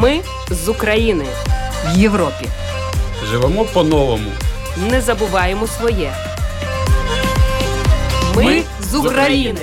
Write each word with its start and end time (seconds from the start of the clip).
Ми 0.00 0.20
з 0.50 0.68
України 0.68 1.26
в 1.86 1.98
Європі. 1.98 2.46
Живемо 3.24 3.64
по-новому. 3.64 4.30
Не 4.90 5.00
забуваємо 5.00 5.66
своє. 5.66 6.12
Ми, 8.36 8.44
Ми 8.44 8.62
з 8.80 8.94
України. 8.94 9.60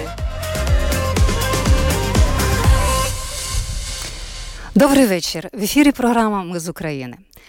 Добрий 4.76 5.06
вечір. 5.06 5.50
В 5.54 5.64
ефірі 5.64 5.92
програма 5.92 6.44
Ми 6.44 6.60
з 6.60 6.70
України. 6.70 7.18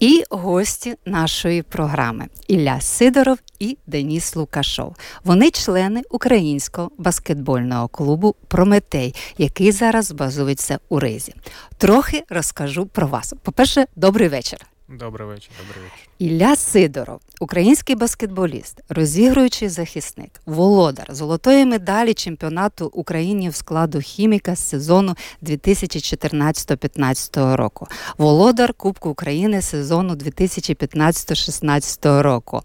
І 0.00 0.24
гості 0.30 0.96
нашої 1.06 1.62
програми 1.62 2.26
Ілля 2.48 2.80
Сидоров 2.80 3.38
і 3.58 3.78
Деніс 3.86 4.36
Лукашов. 4.36 4.96
Вони 5.24 5.50
члени 5.50 6.02
українського 6.10 6.90
баскетбольного 6.98 7.88
клубу 7.88 8.34
Прометей, 8.48 9.14
який 9.38 9.72
зараз 9.72 10.12
базується 10.12 10.78
у 10.88 11.00
Ризі. 11.00 11.34
Трохи 11.78 12.24
розкажу 12.28 12.86
про 12.86 13.06
вас. 13.06 13.34
По-перше, 13.42 13.86
добрий 13.96 14.28
вечір. 14.28 14.58
Добрий 14.98 15.28
вечір, 15.28 15.50
добрий 15.58 15.84
вечір. 15.84 16.08
Ілля 16.18 16.56
Сидоров, 16.56 17.20
український 17.40 17.96
баскетболіст, 17.96 18.80
розігруючий 18.88 19.68
захисник, 19.68 20.40
володар 20.46 21.06
золотої 21.08 21.66
медалі 21.66 22.14
чемпіонату 22.14 22.86
України 22.86 23.48
в 23.48 23.54
складу 23.54 24.00
хіміка 24.00 24.56
з 24.56 24.68
сезону 24.68 25.16
2014-15 25.42 27.56
року, 27.56 27.86
володар 28.18 28.74
Кубку 28.74 29.10
України 29.10 29.62
сезону 29.62 30.14
2015-16 30.14 32.22
року. 32.22 32.62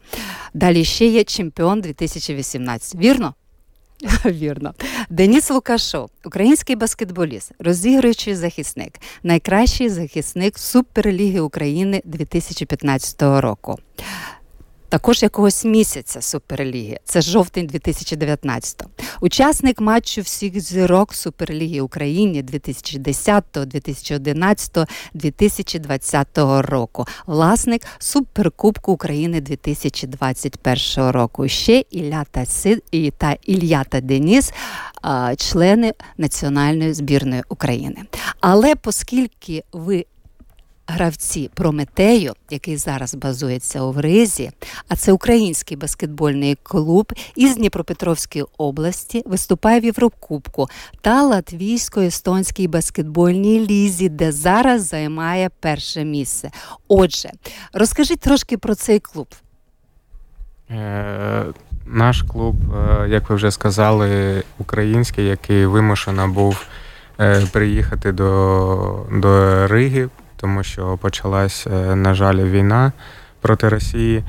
Далі 0.54 0.86
ще 0.86 1.06
є 1.06 1.24
чемпіон 1.24 1.82
2018. 1.82 2.96
Вірно? 2.96 3.34
Вірно. 4.26 4.74
Деніс 5.10 5.50
Лукашов, 5.52 6.10
український 6.26 6.76
баскетболіст, 6.76 7.52
розігруючий 7.60 8.36
захисник, 8.36 8.94
найкращий 9.24 9.90
захисник 9.90 10.60
Суперліги 10.60 11.40
України 11.40 12.02
2015 12.06 13.22
року 13.22 13.78
також 14.96 15.24
якогось 15.24 15.66
місяця 15.66 16.22
Суперліги. 16.22 17.00
Це 17.06 17.22
жовтень 17.22 17.68
2019 17.68 18.84
Учасник 19.22 19.82
матчу 19.82 20.22
всіх 20.22 20.60
зірок 20.60 21.14
Суперліги 21.14 21.82
України 21.82 22.42
2010, 22.42 23.44
2011, 23.56 24.78
2020 25.14 26.28
року. 26.60 27.06
Власник 27.26 27.82
Суперкубку 28.00 28.92
України 28.92 29.42
2021 29.42 31.10
року. 31.10 31.48
Ще 31.48 31.84
Ілля 31.92 32.26
та 32.32 32.46
Сид 32.46 32.84
і 32.92 33.12
та 33.12 33.36
Ілля 33.46 33.84
та 33.84 34.02
Деніс, 34.02 34.54
члени 35.38 35.94
національної 36.18 36.94
збірної 36.94 37.44
України. 37.50 38.02
Але 38.40 38.74
оскільки 38.86 39.64
ви 39.72 40.06
гравці 40.88 41.50
Прометею, 41.54 42.34
який 42.50 42.78
зараз 42.78 43.16
базується 43.16 43.82
у 43.82 44.02
Ризі, 44.02 44.52
а 44.88 44.96
це 44.96 45.12
український 45.12 45.78
баскетбольний 45.78 46.58
клуб 46.64 47.14
із 47.36 47.56
Дніпропетровської 47.56 48.46
області, 48.58 49.24
виступає 49.26 49.80
в 49.80 49.86
Єврокубку 49.86 50.68
та 51.02 51.24
Латвійсько-естонській 51.24 52.68
баскетбольній 52.68 53.68
лізі, 53.68 54.10
де 54.10 54.32
зараз 54.32 54.88
займає 54.88 55.50
перше 55.60 56.04
місце. 56.04 56.52
Отже, 56.88 57.30
розкажіть 57.74 58.20
трошки 58.20 58.58
про 58.58 58.76
цей 58.76 59.00
клуб. 59.00 59.28
Е, 60.72 61.46
Наш 61.88 62.22
клуб, 62.22 62.56
е, 62.76 63.10
як 63.10 63.30
ви 63.30 63.36
вже 63.36 63.52
сказали, 63.52 64.44
український, 64.58 65.26
який 65.26 65.66
вимушено 65.66 66.28
був 66.28 66.66
е, 67.20 67.46
приїхати 67.52 68.12
до, 68.12 69.06
до 69.12 69.68
Риги 69.68 70.10
тому 70.36 70.64
що 70.64 70.98
почалась, 70.98 71.68
е, 71.68 71.96
на 71.96 72.14
жаль, 72.14 72.36
війна 72.36 72.92
проти 73.42 73.70
Росії. 73.70 74.24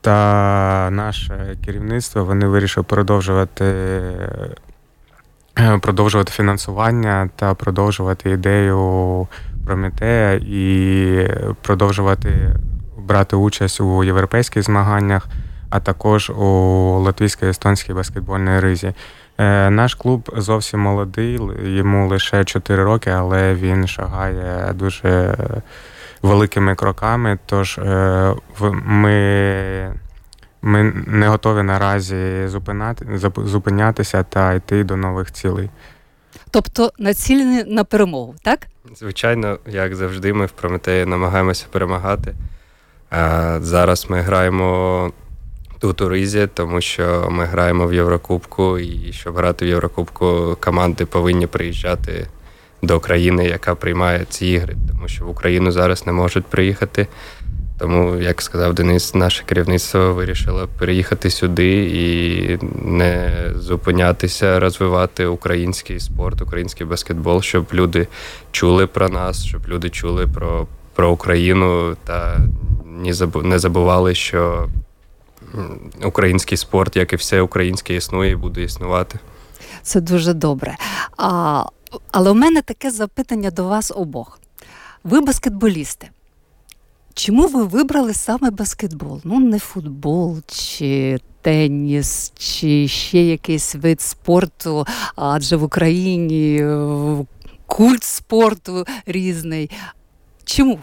Та 0.00 0.88
наше 0.92 1.56
керівництво 1.64 2.24
вони 2.24 2.46
вирішили 2.46 2.84
продовжувати 2.84 3.64
е, 3.64 4.50
продовжувати 5.80 6.32
фінансування 6.32 7.30
та 7.36 7.54
продовжувати 7.54 8.30
ідею 8.30 9.28
Прометея 9.66 10.32
і 10.32 11.28
продовжувати 11.62 12.54
брати 12.98 13.36
участь 13.36 13.80
у 13.80 14.04
європейських 14.04 14.62
змаганнях, 14.62 15.26
а 15.70 15.80
також 15.80 16.30
у 16.30 16.44
латвійсько-естонській 17.04 17.94
баскетбольній 17.94 18.60
ризі. 18.60 18.94
Е, 19.38 19.70
наш 19.70 19.94
клуб 19.94 20.30
зовсім 20.36 20.80
молодий, 20.80 21.40
йому 21.64 22.08
лише 22.08 22.44
4 22.44 22.84
роки, 22.84 23.10
але 23.10 23.54
він 23.54 23.86
шагає 23.86 24.72
дуже 24.74 25.36
великими 26.22 26.74
кроками. 26.74 27.38
Тож 27.46 27.78
е, 27.78 28.34
ми 28.84 29.94
ми 30.62 30.92
не 31.06 31.28
готові 31.28 31.62
наразі 31.62 32.46
зупинати, 32.46 33.06
зупинятися 33.36 34.22
та 34.22 34.52
йти 34.52 34.84
до 34.84 34.96
нових 34.96 35.32
цілей. 35.32 35.70
Тобто 36.50 36.92
націлені 36.98 37.64
на 37.64 37.84
перемогу, 37.84 38.34
так? 38.42 38.66
Звичайно, 38.96 39.58
як 39.66 39.94
завжди, 39.94 40.32
ми 40.32 40.46
в 40.46 40.50
Прометеї 40.50 41.06
намагаємося 41.06 41.66
перемагати. 41.70 42.34
Зараз 43.60 44.06
ми 44.10 44.20
граємо 44.20 45.12
у 45.86 46.08
Ризі, 46.08 46.48
тому 46.54 46.80
що 46.80 47.28
ми 47.30 47.44
граємо 47.44 47.86
в 47.86 47.94
Єврокубку, 47.94 48.78
і 48.78 49.12
щоб 49.12 49.36
грати 49.36 49.64
в 49.64 49.68
Єврокубку, 49.68 50.56
команди 50.60 51.06
повинні 51.06 51.46
приїжджати 51.46 52.26
до 52.82 53.00
країни, 53.00 53.46
яка 53.46 53.74
приймає 53.74 54.26
ці 54.28 54.46
ігри, 54.46 54.76
тому 54.88 55.08
що 55.08 55.24
в 55.24 55.30
Україну 55.30 55.70
зараз 55.70 56.06
не 56.06 56.12
можуть 56.12 56.46
приїхати. 56.46 57.06
Тому, 57.78 58.16
як 58.16 58.42
сказав 58.42 58.74
Денис, 58.74 59.14
наше 59.14 59.44
керівництво 59.44 60.14
вирішило 60.14 60.68
переїхати 60.78 61.30
сюди 61.30 61.74
і 61.84 62.58
не 62.84 63.32
зупинятися, 63.56 64.60
розвивати 64.60 65.26
український 65.26 66.00
спорт, 66.00 66.42
український 66.42 66.86
баскетбол, 66.86 67.42
щоб 67.42 67.66
люди 67.72 68.08
чули 68.50 68.86
про 68.86 69.08
нас, 69.08 69.44
щоб 69.44 69.68
люди 69.68 69.90
чули 69.90 70.26
про 70.26 70.66
про 70.94 71.10
Україну 71.10 71.96
та 72.04 72.40
не 73.42 73.58
забували, 73.58 74.14
що 74.14 74.68
український 76.04 76.58
спорт, 76.58 76.96
як 76.96 77.12
і 77.12 77.16
все 77.16 77.40
українське 77.40 77.94
існує 77.94 78.30
і 78.30 78.36
буде 78.36 78.62
існувати. 78.62 79.18
Це 79.82 80.00
дуже 80.00 80.32
добре. 80.34 80.76
А, 81.16 81.64
Але 82.10 82.30
у 82.30 82.34
мене 82.34 82.62
таке 82.62 82.90
запитання 82.90 83.50
до 83.50 83.64
вас 83.64 83.92
обох. 83.96 84.38
Ви 85.04 85.20
баскетболісти. 85.20 86.08
Чому 87.14 87.46
ви 87.46 87.64
вибрали 87.64 88.14
саме 88.14 88.50
баскетбол? 88.50 89.20
Ну, 89.24 89.40
не 89.40 89.58
футбол, 89.58 90.42
чи 90.46 91.18
теніс, 91.42 92.32
чи 92.38 92.88
ще 92.88 93.22
якийсь 93.22 93.74
вид 93.74 94.00
спорту, 94.00 94.86
адже 95.16 95.56
в 95.56 95.62
Україні 95.62 96.58
е, 96.62 97.24
культ 97.66 98.04
спорту 98.04 98.84
різний. 99.06 99.70
Чому? 100.44 100.78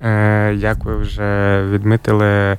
Е, 0.00 0.54
Як 0.58 0.84
ви 0.84 0.96
вже 0.96 1.62
відмітили, 1.70 2.58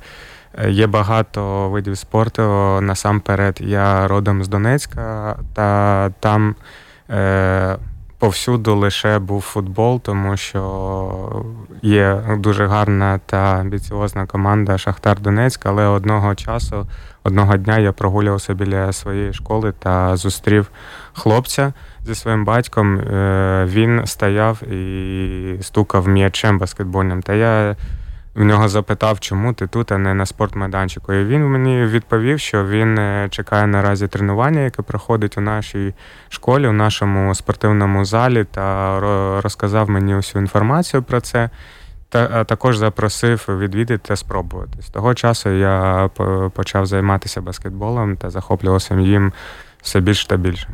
Є 0.68 0.86
багато 0.86 1.68
видів 1.68 1.98
спорту. 1.98 2.42
Насамперед, 2.80 3.58
я 3.60 4.08
родом 4.08 4.44
з 4.44 4.48
Донецька, 4.48 5.36
та 5.54 6.10
там 6.20 6.54
е, 7.10 7.76
повсюду 8.18 8.76
лише 8.76 9.18
був 9.18 9.40
футбол, 9.40 10.00
тому 10.00 10.36
що 10.36 11.44
є 11.82 12.22
дуже 12.38 12.66
гарна 12.66 13.20
та 13.26 13.36
амбіціозна 13.36 14.26
команда 14.26 14.78
Шахтар 14.78 15.20
Донецьк, 15.20 15.66
але 15.66 15.86
одного 15.86 16.34
часу, 16.34 16.86
одного 17.24 17.56
дня 17.56 17.78
я 17.78 17.92
прогулювався 17.92 18.54
біля 18.54 18.92
своєї 18.92 19.32
школи 19.32 19.72
та 19.78 20.16
зустрів 20.16 20.70
хлопця 21.12 21.72
зі 22.06 22.14
своїм 22.14 22.44
батьком. 22.44 22.98
Е, 22.98 23.66
він 23.68 24.06
стояв 24.06 24.62
і 24.62 25.58
стукав 25.62 26.08
м'ячем 26.08 26.58
баскетбольним. 26.58 27.22
Та 27.22 27.34
я 27.34 27.76
в 28.36 28.44
нього 28.44 28.68
запитав, 28.68 29.20
чому 29.20 29.52
ти 29.52 29.66
тут, 29.66 29.92
а 29.92 29.98
не 29.98 30.14
на 30.14 30.26
спортмайданчику. 30.26 31.12
І 31.12 31.24
він 31.24 31.46
мені 31.46 31.86
відповів, 31.86 32.40
що 32.40 32.64
він 32.66 32.98
е, 32.98 33.28
чекає 33.30 33.66
наразі 33.66 34.08
тренування, 34.08 34.60
яке 34.60 34.82
проходить 34.82 35.38
у 35.38 35.40
нашій 35.40 35.94
школі, 36.28 36.68
у 36.68 36.72
нашому 36.72 37.34
спортивному 37.34 38.04
залі, 38.04 38.44
та 38.44 39.00
розказав 39.40 39.90
мені 39.90 40.16
усю 40.16 40.38
інформацію 40.38 41.02
про 41.02 41.20
це. 41.20 41.50
Та 42.08 42.44
також 42.44 42.76
запросив 42.76 43.46
відвідати 43.48 43.98
та 43.98 44.16
спробувати. 44.16 44.82
З 44.82 44.86
того 44.86 45.14
часу 45.14 45.50
я 45.50 46.08
почав 46.54 46.86
займатися 46.86 47.40
баскетболом 47.40 48.16
та 48.16 48.30
захоплювався 48.30 48.94
їм 48.94 49.32
все 49.82 50.00
більше 50.00 50.28
та 50.28 50.36
більше. 50.36 50.68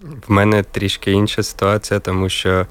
В 0.00 0.32
мене 0.32 0.62
трішки 0.62 1.12
інша 1.12 1.42
ситуація, 1.42 2.00
тому 2.00 2.28
що 2.28 2.66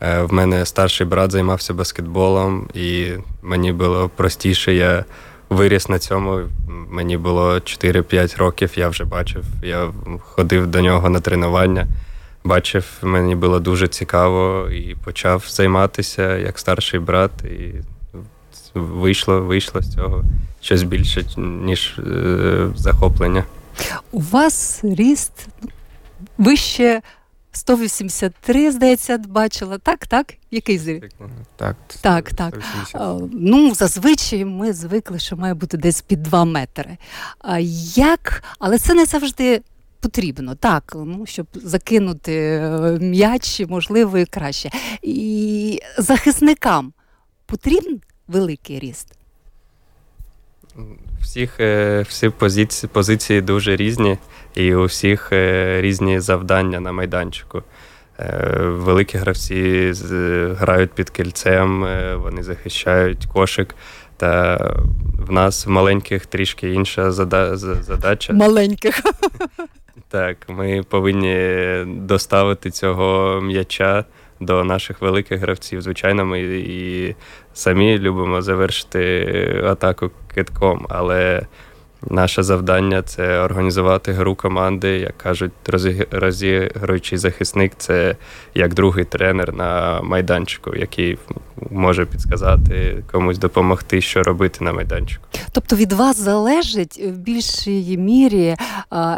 в 0.00 0.28
мене 0.30 0.66
старший 0.66 1.06
брат 1.06 1.32
займався 1.32 1.74
баскетболом, 1.74 2.68
і 2.74 3.10
мені 3.42 3.72
було 3.72 4.10
простіше. 4.16 4.74
Я 4.74 5.04
виріс 5.50 5.88
на 5.88 5.98
цьому. 5.98 6.40
Мені 6.90 7.16
було 7.16 7.54
4-5 7.54 8.38
років, 8.38 8.70
я 8.76 8.88
вже 8.88 9.04
бачив. 9.04 9.44
Я 9.62 9.88
ходив 10.20 10.66
до 10.66 10.80
нього 10.80 11.10
на 11.10 11.20
тренування, 11.20 11.86
бачив, 12.44 12.84
мені 13.02 13.34
було 13.34 13.60
дуже 13.60 13.88
цікаво 13.88 14.68
і 14.70 14.94
почав 15.04 15.44
займатися 15.48 16.36
як 16.36 16.58
старший 16.58 17.00
брат. 17.00 17.30
І 17.44 17.74
вийшло, 18.74 19.40
вийшло 19.40 19.82
з 19.82 19.94
цього 19.94 20.24
щось 20.60 20.82
більше, 20.82 21.24
ніж 21.36 21.98
е, 21.98 22.68
захоплення. 22.76 23.44
У 24.12 24.20
вас 24.20 24.80
ріст 24.82 25.48
вище 26.38 27.00
183, 27.52 28.72
здається, 28.72 29.18
бачила. 29.18 29.78
Так, 29.78 30.06
так? 30.06 30.34
Який 30.50 30.78
зрі? 30.78 31.02
Так, 31.56 31.76
так. 32.00 32.32
так. 32.32 32.60
Ну, 33.32 33.74
зазвичай 33.74 34.44
ми 34.44 34.72
звикли, 34.72 35.18
що 35.18 35.36
має 35.36 35.54
бути 35.54 35.76
десь 35.76 36.00
під 36.00 36.22
2 36.22 36.44
метри. 36.44 36.96
А 37.38 37.58
Як? 37.94 38.42
Але 38.58 38.78
це 38.78 38.94
не 38.94 39.04
завжди. 39.04 39.62
Потрібно 40.00 40.54
так, 40.54 40.92
ну 40.96 41.26
щоб 41.26 41.46
закинути 41.54 42.32
е, 42.34 42.98
м'яч, 43.00 43.62
можливо, 43.68 44.18
і 44.18 44.26
краще. 44.26 44.70
І 45.02 45.80
захисникам 45.98 46.92
потрібен 47.46 48.00
великий 48.28 48.78
ріст. 48.78 49.17
Всіх 51.22 51.60
е, 51.60 52.04
всі 52.08 52.28
позиції 52.28 52.90
позиції 52.92 53.40
дуже 53.40 53.76
різні, 53.76 54.18
і 54.54 54.74
у 54.74 54.84
всіх 54.84 55.32
е, 55.32 55.80
різні 55.80 56.20
завдання 56.20 56.80
на 56.80 56.92
майданчику. 56.92 57.62
Е, 58.20 58.56
великі 58.62 59.18
гравці 59.18 59.92
грають 60.58 60.90
під 60.92 61.10
кільцем, 61.10 61.86
вони 62.22 62.42
захищають 62.42 63.26
кошик. 63.26 63.74
Та 64.16 64.56
в 65.26 65.32
нас 65.32 65.66
в 65.66 65.70
маленьких 65.70 66.26
трішки 66.26 66.72
інша 66.72 67.12
задача. 67.12 68.32
Маленьких. 68.32 69.00
Так, 70.08 70.36
ми 70.48 70.82
повинні 70.88 71.84
доставити 71.86 72.70
цього 72.70 73.40
м'яча 73.40 74.04
до 74.40 74.64
наших 74.64 75.02
великих 75.02 75.40
гравців. 75.40 75.82
Звичайно, 75.82 76.24
ми 76.24 76.40
і 76.40 77.14
самі 77.58 77.98
любимо 77.98 78.42
завершити 78.42 79.62
атаку 79.66 80.10
китком, 80.34 80.86
але 80.88 81.42
наше 82.10 82.42
завдання 82.42 83.02
це 83.02 83.38
організувати 83.38 84.12
гру 84.12 84.34
команди, 84.34 84.88
як 84.88 85.18
кажуть, 85.18 85.52
розігруючий 86.10 87.18
захисник 87.18 87.72
це 87.78 88.16
як 88.54 88.74
другий 88.74 89.04
тренер 89.04 89.54
на 89.54 90.00
майданчику, 90.02 90.74
який 90.74 91.18
може 91.70 92.06
підказати 92.06 93.02
комусь 93.12 93.38
допомогти, 93.38 94.00
що 94.00 94.22
робити 94.22 94.64
на 94.64 94.72
майданчику. 94.72 95.24
Тобто 95.52 95.76
від 95.76 95.92
вас 95.92 96.20
залежить 96.20 97.00
в 97.04 97.10
більшій 97.10 97.96
мірі 97.98 98.56
а, 98.90 99.16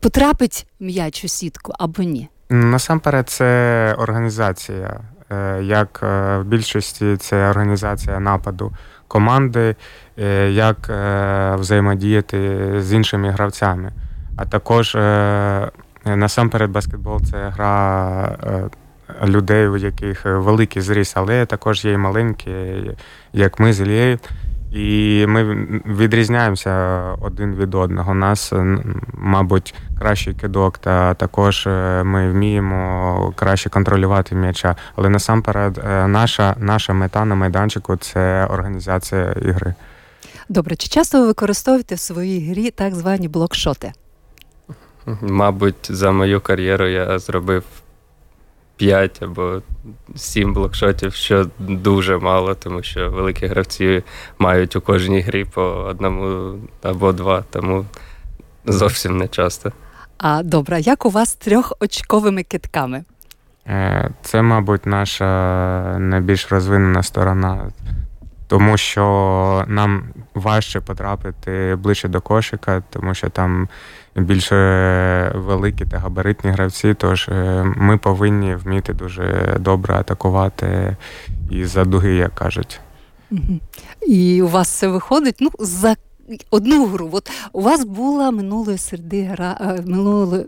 потрапить 0.00 0.66
м'яч 0.80 1.24
у 1.24 1.28
сітку 1.28 1.72
або 1.78 2.02
ні? 2.02 2.28
Насамперед, 2.50 3.28
це 3.28 3.94
організація. 3.98 5.00
Е, 5.30 5.62
як 5.62 6.00
е, 6.02 6.38
в 6.38 6.44
більшості 6.44 7.16
це 7.16 7.50
організація 7.50 8.20
нападу 8.20 8.72
команди, 9.08 9.76
е, 10.18 10.50
як 10.50 10.90
взаємодіяти 11.60 12.70
з 12.82 12.92
іншими 12.92 13.30
гравцями. 13.30 13.92
А 14.36 14.44
також 14.44 14.96
насамперед 16.04 16.70
баскетбол 16.70 17.20
це 17.20 17.48
гра 17.48 18.38
людей, 19.24 19.68
у 19.68 19.76
яких 19.76 20.24
великий 20.24 20.82
зріс, 20.82 21.12
але 21.16 21.46
також 21.46 21.84
є 21.84 21.92
і 21.92 21.96
маленькі, 21.96 22.50
як 23.32 23.60
ми 23.60 23.72
з 23.72 23.80
Ілією. 23.80 24.18
І 24.72 25.24
ми 25.28 25.44
відрізняємося 25.86 27.00
один 27.20 27.54
від 27.54 27.74
одного. 27.74 28.12
У 28.12 28.14
нас, 28.14 28.52
мабуть, 29.12 29.74
кращий 29.98 30.34
кидок, 30.34 30.78
та 30.78 31.14
також 31.14 31.66
е, 31.66 32.02
ми 32.04 32.30
вміємо 32.30 33.32
краще 33.36 33.70
контролювати 33.70 34.34
м'яча. 34.34 34.76
Але 34.96 35.08
насамперед, 35.08 35.78
е, 35.78 36.06
наша 36.06 36.56
наша 36.58 36.92
мета 36.92 37.24
на 37.24 37.34
майданчику 37.34 37.96
це 37.96 38.46
організація 38.50 39.32
ігри. 39.32 39.74
Добре, 40.48 40.76
чи 40.76 40.88
часто 40.88 41.20
ви 41.20 41.26
використовуєте 41.26 41.94
в 41.94 41.98
своїй 41.98 42.50
грі 42.50 42.70
так 42.70 42.94
звані 42.94 43.28
блокшоти? 43.28 43.92
Мабуть, 45.20 45.90
за 45.90 46.12
мою 46.12 46.40
кар'єру 46.40 46.86
я 46.86 47.18
зробив 47.18 47.64
5 48.78 49.22
або 49.22 49.62
7 50.16 50.54
блокшотів, 50.54 51.14
що 51.14 51.46
дуже 51.58 52.18
мало, 52.18 52.54
тому 52.54 52.82
що 52.82 53.10
великі 53.10 53.46
гравці 53.46 54.02
мають 54.38 54.76
у 54.76 54.80
кожній 54.80 55.20
грі 55.20 55.44
по 55.44 55.62
одному 55.62 56.54
або 56.82 57.12
два, 57.12 57.44
тому 57.50 57.84
зовсім 58.64 59.16
не 59.16 59.28
часто. 59.28 59.72
А 60.18 60.42
добре, 60.42 60.80
як 60.80 61.06
у 61.06 61.10
вас 61.10 61.28
з 61.28 61.34
трьохочковими 61.34 62.42
китками? 62.42 63.04
Е, 63.66 64.10
це, 64.22 64.42
мабуть, 64.42 64.86
наша 64.86 65.26
найбільш 65.98 66.52
розвинена 66.52 67.02
сторона, 67.02 67.70
тому 68.46 68.76
що 68.76 69.64
нам 69.68 70.02
важче 70.34 70.80
потрапити 70.80 71.76
ближче 71.78 72.08
до 72.08 72.20
кошика, 72.20 72.82
тому 72.90 73.14
що 73.14 73.28
там 73.28 73.68
більше 74.20 75.32
великі 75.34 75.84
та 75.84 75.98
габаритні 75.98 76.50
гравці. 76.50 76.94
Тож 76.94 77.28
е, 77.28 77.64
ми 77.76 77.98
повинні 77.98 78.54
вміти 78.54 78.92
дуже 78.92 79.56
добре 79.60 79.94
атакувати 79.94 80.96
і 81.50 81.64
за 81.64 81.84
дуги, 81.84 82.14
як 82.14 82.34
кажуть. 82.34 82.80
І 84.06 84.42
у 84.42 84.48
вас 84.48 84.68
це 84.68 84.88
виходить 84.88 85.36
ну, 85.40 85.50
за 85.58 85.96
одну 86.50 86.86
гру. 86.86 87.08
От 87.12 87.30
у 87.52 87.62
вас 87.62 87.84
була 87.84 88.30
минулої 88.30 88.78
середи 88.78 89.22
гра 89.22 89.56
е, 89.60 89.82
минулої 89.86 90.46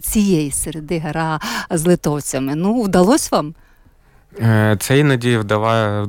цієї 0.00 0.50
середи 0.50 0.98
гра 0.98 1.40
з 1.70 1.86
литовцями. 1.86 2.54
Ну, 2.54 2.82
вдалося 2.82 3.28
вам? 3.32 3.54
Е, 4.40 4.76
це 4.80 4.98
іноді 4.98 5.36
вдаває, 5.36 6.06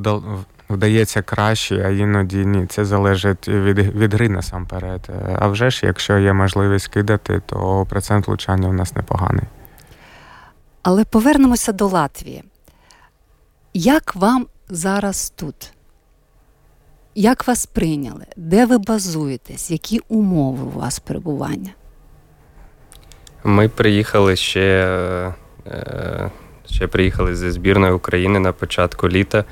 вдається 0.70 1.22
краще, 1.22 1.84
а 1.86 1.90
іноді 1.90 2.46
ні. 2.46 2.66
Це 2.66 2.86
залежить 2.86 3.48
від 3.48 3.78
від 3.78 4.14
гри 4.14 4.30
насамперед. 4.30 5.10
А 5.40 5.48
вже 5.48 5.70
ж, 5.70 5.86
якщо 5.86 6.18
є 6.18 6.34
можливість 6.34 6.88
кидати, 6.88 7.42
то 7.46 7.86
процент 7.90 8.28
влучання 8.28 8.70
у 8.70 8.74
нас 8.74 8.96
непоганий. 8.96 9.46
Але 10.84 11.06
повернемося 11.06 11.72
до 11.72 11.88
Латвії. 11.88 12.44
Як 13.74 14.16
вам 14.16 14.48
зараз 14.70 15.34
тут? 15.36 15.72
Як 17.16 17.48
вас 17.48 17.66
прийняли? 17.66 18.26
Де 18.36 18.66
ви 18.66 18.78
базуєтесь? 18.78 19.72
Які 19.72 20.02
умови 20.08 20.64
у 20.64 20.70
вас 20.70 21.00
перебування? 21.00 21.70
Ми 23.44 23.70
приїхали 23.70 24.36
ще 24.36 24.88
е, 25.68 26.32
ще 26.66 26.88
приїхали 26.88 27.36
зі 27.36 27.52
збірної 27.52 27.94
України 27.94 28.40
на 28.40 28.52
початку 28.52 29.10
літа. 29.10 29.46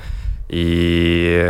І 0.48 1.46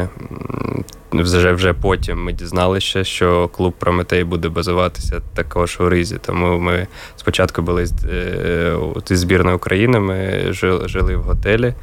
вже 1.13 1.53
вже 1.53 1.73
потім 1.73 2.25
ми 2.25 2.33
дізналися, 2.33 3.05
що 3.05 3.49
клуб 3.49 3.73
Прометей 3.79 4.25
буде 4.25 4.49
базуватися 4.49 5.21
також 5.35 5.81
у 5.81 5.89
Ризі. 5.89 6.19
Тому 6.27 6.59
ми 6.59 6.87
спочатку 7.17 7.63
були 7.63 7.87
е, 8.13 8.77
зі 9.07 9.17
збірною 9.17 9.57
України, 9.57 10.01
ми 10.01 10.47
жили 10.87 11.17
в 11.17 11.23
готелі. 11.23 11.75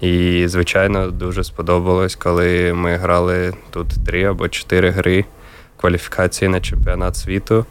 І, 0.00 0.44
звичайно, 0.48 1.10
дуже 1.10 1.44
сподобалось, 1.44 2.14
коли 2.14 2.72
ми 2.72 2.96
грали 2.96 3.54
тут 3.70 4.06
три 4.06 4.24
або 4.24 4.48
чотири 4.48 4.90
гри 4.90 5.24
кваліфікації 5.76 6.48
на 6.48 6.60
чемпіонат 6.60 7.16
світу. 7.16 7.66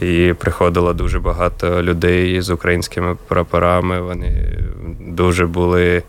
І 0.00 0.34
приходило 0.38 0.92
дуже 0.92 1.18
багато 1.18 1.82
людей 1.82 2.40
з 2.40 2.50
українськими 2.50 3.16
прапорами. 3.28 4.00
Вони 4.00 4.58
дуже 5.00 5.46
були 5.46 6.02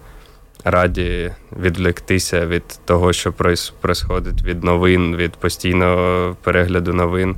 раді 0.64 1.32
відвлектися 1.60 2.46
від 2.46 2.64
того, 2.86 3.14
що 3.14 3.34
происходить 3.82 4.44
від 4.44 4.64
новин, 4.64 5.16
від 5.16 5.32
постійного 5.32 6.36
перегляду 6.44 6.94
новин. 6.94 7.36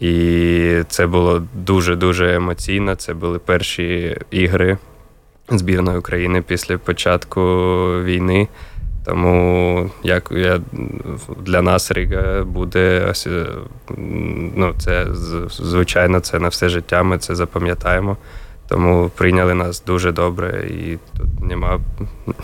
І 0.00 0.82
це 0.88 1.06
було 1.06 1.42
дуже-дуже 1.54 2.34
емоційно. 2.34 2.94
Це 2.94 3.14
були 3.14 3.38
перші 3.38 4.16
ігри 4.30 4.78
збірної 5.48 5.98
України 5.98 6.42
після 6.42 6.78
початку 6.78 7.40
війни. 8.04 8.48
Тому 9.04 9.90
як 10.02 10.32
я 10.32 10.60
для 11.42 11.62
нас 11.62 11.92
Ріга 11.92 12.44
буде 12.44 13.12
ну, 14.56 14.74
це 14.78 15.06
звичайно, 15.50 16.20
це 16.20 16.38
на 16.38 16.48
все 16.48 16.68
життя. 16.68 17.02
Ми 17.02 17.18
це 17.18 17.34
запам'ятаємо. 17.34 18.16
Тому 18.70 19.10
прийняли 19.16 19.54
нас 19.54 19.82
дуже 19.86 20.12
добре, 20.12 20.66
і 20.70 20.98
тут 21.18 21.40
нема 21.40 21.80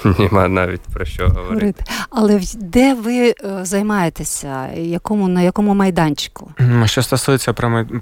нема 0.18 0.49
навіть 0.49 0.80
про 0.80 1.04
що 1.04 1.28
говорити. 1.28 1.85
Але 2.11 2.40
де 2.56 2.95
ви 2.95 3.28
е, 3.28 3.35
займаєтеся? 3.62 4.68
Якому 4.76 5.28
на 5.28 5.42
якому 5.42 5.75
майданчику? 5.75 6.50
Що 6.85 7.02
стосується 7.02 7.52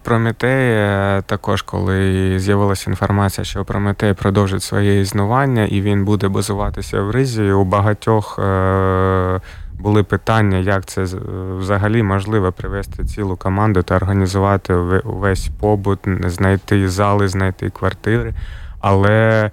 Прометея, 0.03 1.23
також 1.27 1.63
коли 1.63 2.39
з'явилася 2.39 2.91
інформація, 2.91 3.45
що 3.45 3.65
Прометей 3.65 4.13
продовжить 4.13 4.63
своє 4.63 5.01
існування 5.01 5.65
і 5.65 5.81
він 5.81 6.05
буде 6.05 6.29
базуватися 6.29 7.01
в 7.01 7.11
Ризі, 7.11 7.43
у 7.43 7.65
багатьох. 7.65 8.39
Е- 8.39 9.41
були 9.79 10.03
питання, 10.03 10.59
як 10.59 10.87
це 10.87 11.03
взагалі 11.59 12.03
можливо 12.03 12.53
привести 12.53 13.05
цілу 13.05 13.37
команду 13.37 13.83
та 13.83 13.97
організувати 13.97 14.75
весь 15.05 15.49
побут, 15.61 15.99
знайти 16.25 16.89
зали, 16.89 17.29
знайти 17.29 17.71
квартири. 17.71 18.35
Але 18.81 19.11
е, 19.11 19.51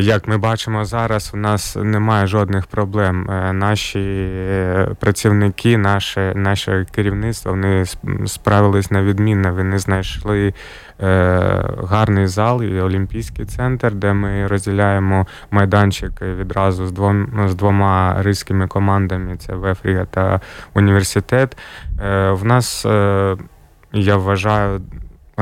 як 0.00 0.28
ми 0.28 0.38
бачимо 0.38 0.84
зараз, 0.84 1.30
у 1.34 1.36
нас 1.36 1.76
немає 1.76 2.26
жодних 2.26 2.66
проблем. 2.66 3.30
Е, 3.30 3.52
наші 3.52 4.00
е, 4.00 4.88
працівники, 5.00 5.78
наше 5.78 6.32
наше 6.36 6.86
керівництво 6.94 7.50
вони 7.50 7.84
справились 8.26 8.90
на 8.90 9.02
відмінно. 9.02 9.54
Вони 9.54 9.78
знайшли 9.78 10.52
Е, 11.02 11.62
гарний 11.88 12.26
зал 12.26 12.62
і 12.62 12.80
Олімпійський 12.80 13.44
центр, 13.44 13.92
де 13.94 14.12
ми 14.12 14.46
розділяємо 14.46 15.26
майданчик 15.50 16.22
відразу 16.22 16.86
з 16.86 16.92
двома 16.92 17.48
з 17.48 17.54
двома 17.54 18.16
ризькими 18.22 18.68
командами: 18.68 19.36
це 19.36 19.54
Вефрія 19.54 20.04
та 20.04 20.40
університет. 20.74 21.56
Е, 22.04 22.30
в 22.30 22.44
нас 22.44 22.86
е, 22.86 23.36
я 23.92 24.16
вважаю. 24.16 24.80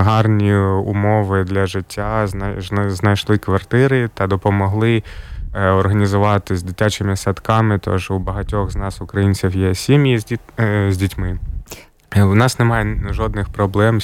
Гарні 0.01 0.55
умови 0.57 1.45
для 1.45 1.67
життя, 1.67 2.27
знайшли 2.89 3.39
квартири 3.39 4.11
та 4.15 4.27
допомогли 4.27 5.03
організувати 5.55 6.57
з 6.57 6.63
дитячими 6.63 7.17
садками. 7.17 7.79
Тож 7.79 8.11
у 8.11 8.19
багатьох 8.19 8.71
з 8.71 8.77
нас, 8.77 9.01
українців, 9.01 9.57
є 9.57 9.75
сім'ї 9.75 10.19
з 10.89 10.97
дітьми. 10.97 11.39
У 12.17 12.35
нас 12.35 12.59
немає 12.59 12.97
жодних 13.11 13.49
проблем 13.49 13.99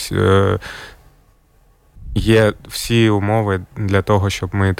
Є 2.16 2.52
всі 2.68 3.10
умови 3.10 3.60
для 3.76 4.02
того, 4.02 4.30
щоб 4.30 4.50
ми 4.52 4.74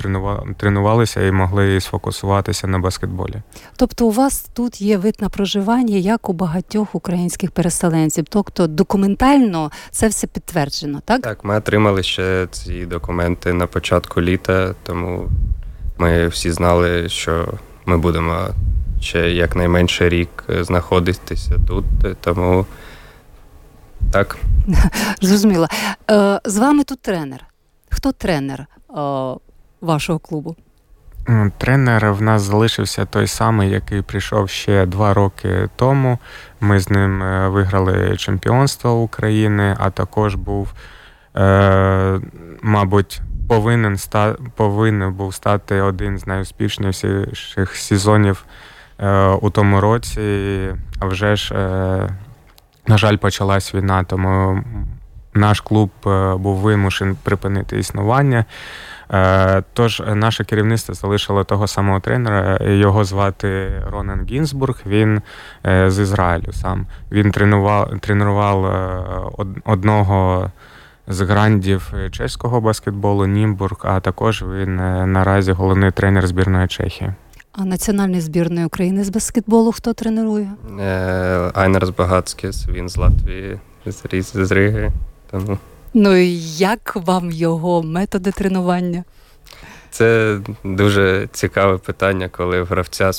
тренувалися 0.56 1.26
і 1.26 1.32
могли 1.32 1.80
сфокусуватися 1.80 2.66
на 2.66 2.78
баскетболі. 2.78 3.34
Тобто, 3.76 4.06
у 4.06 4.10
вас 4.10 4.46
тут 4.52 4.80
є 4.80 4.98
вид 4.98 5.16
на 5.20 5.28
проживання, 5.28 5.96
як 5.96 6.28
у 6.28 6.32
багатьох 6.32 6.94
українських 6.94 7.50
переселенців. 7.50 8.24
Тобто 8.28 8.66
документально 8.66 9.70
це 9.90 10.08
все 10.08 10.26
підтверджено, 10.26 11.02
так? 11.04 11.22
Так, 11.22 11.44
ми 11.44 11.56
отримали 11.56 12.02
ще 12.02 12.48
ці 12.50 12.86
документи 12.86 13.52
на 13.52 13.66
початку 13.66 14.22
літа, 14.22 14.74
тому 14.82 15.28
ми 15.98 16.28
всі 16.28 16.50
знали, 16.50 17.08
що 17.08 17.48
ми 17.86 17.98
будемо 17.98 18.48
ще 19.00 19.30
якнайменше 19.30 20.08
рік 20.08 20.44
знаходитися 20.48 21.54
тут, 21.68 21.84
тому. 22.20 22.66
Так. 24.14 24.36
Зрозуміло. 25.20 25.68
Е, 26.10 26.40
з 26.44 26.58
вами 26.58 26.84
тут 26.84 27.02
тренер. 27.02 27.44
Хто 27.90 28.12
тренер 28.12 28.60
е, 28.60 28.66
вашого 29.80 30.18
клубу? 30.18 30.56
Тренер 31.58 32.12
в 32.12 32.22
нас 32.22 32.42
залишився 32.42 33.04
той 33.04 33.26
самий, 33.26 33.70
який 33.70 34.02
прийшов 34.02 34.48
ще 34.48 34.86
два 34.86 35.14
роки 35.14 35.68
тому. 35.76 36.18
Ми 36.60 36.80
з 36.80 36.90
ним 36.90 37.22
е, 37.22 37.48
виграли 37.48 38.16
чемпіонство 38.16 39.02
України, 39.02 39.76
а 39.78 39.90
також 39.90 40.34
був, 40.34 40.72
мабуть, 42.62 43.20
повинен 43.48 43.94
ста, 43.94 44.36
повинен 44.56 45.12
був 45.12 45.34
стати 45.34 45.80
один 45.80 46.18
з 46.18 46.26
найуспішніших 46.26 47.76
сезонів 47.76 48.44
у 49.40 49.50
тому 49.50 49.80
році. 49.80 50.20
А 51.00 51.06
вже 51.06 51.36
ж 51.36 51.54
на 52.86 52.98
жаль, 52.98 53.16
почалась 53.16 53.74
війна, 53.74 54.04
тому 54.04 54.62
наш 55.34 55.60
клуб 55.60 55.90
е, 56.06 56.34
був 56.34 56.56
вимушений 56.56 57.16
припинити 57.22 57.78
існування. 57.78 58.44
Е, 59.12 59.62
тож 59.72 60.02
наше 60.14 60.44
керівництво 60.44 60.94
залишило 60.94 61.44
того 61.44 61.66
самого 61.66 62.00
тренера. 62.00 62.58
Його 62.60 63.04
звати 63.04 63.82
Ронан 63.90 64.26
Гінзбург. 64.30 64.80
Він 64.86 65.22
е, 65.66 65.90
з 65.90 65.98
Ізраїлю 65.98 66.52
сам. 66.52 66.86
Він 67.12 67.30
тренував 67.30 68.00
тренував 68.00 68.64
одного 69.64 70.50
з 71.06 71.20
грандів 71.20 71.92
чеського 72.10 72.60
баскетболу 72.60 73.26
Німбург, 73.26 73.76
а 73.82 74.00
також 74.00 74.42
він 74.42 74.76
наразі 75.12 75.52
головний 75.52 75.90
тренер 75.90 76.26
збірної 76.26 76.68
Чехії. 76.68 77.12
А 77.58 77.64
національної 77.64 78.20
збірної 78.20 78.66
України 78.66 79.04
з 79.04 79.08
баскетболу 79.08 79.72
хто 79.72 79.92
тренує? 79.92 80.50
Е, 80.80 81.50
Айнер 81.54 81.92
Багацькіс, 81.98 82.68
він 82.68 82.88
з 82.88 82.96
Латвії, 82.96 83.58
з 84.20 84.52
Риги. 84.52 84.92
Тому. 85.30 85.58
Ну 85.94 86.16
і 86.16 86.38
як 86.56 86.96
вам 86.96 87.30
його 87.30 87.82
методи 87.82 88.32
тренування? 88.32 89.04
Це 89.90 90.38
дуже 90.64 91.28
цікаве 91.32 91.78
питання, 91.78 92.28
коли 92.28 92.62
в 92.62 92.66
гравця 92.66 93.10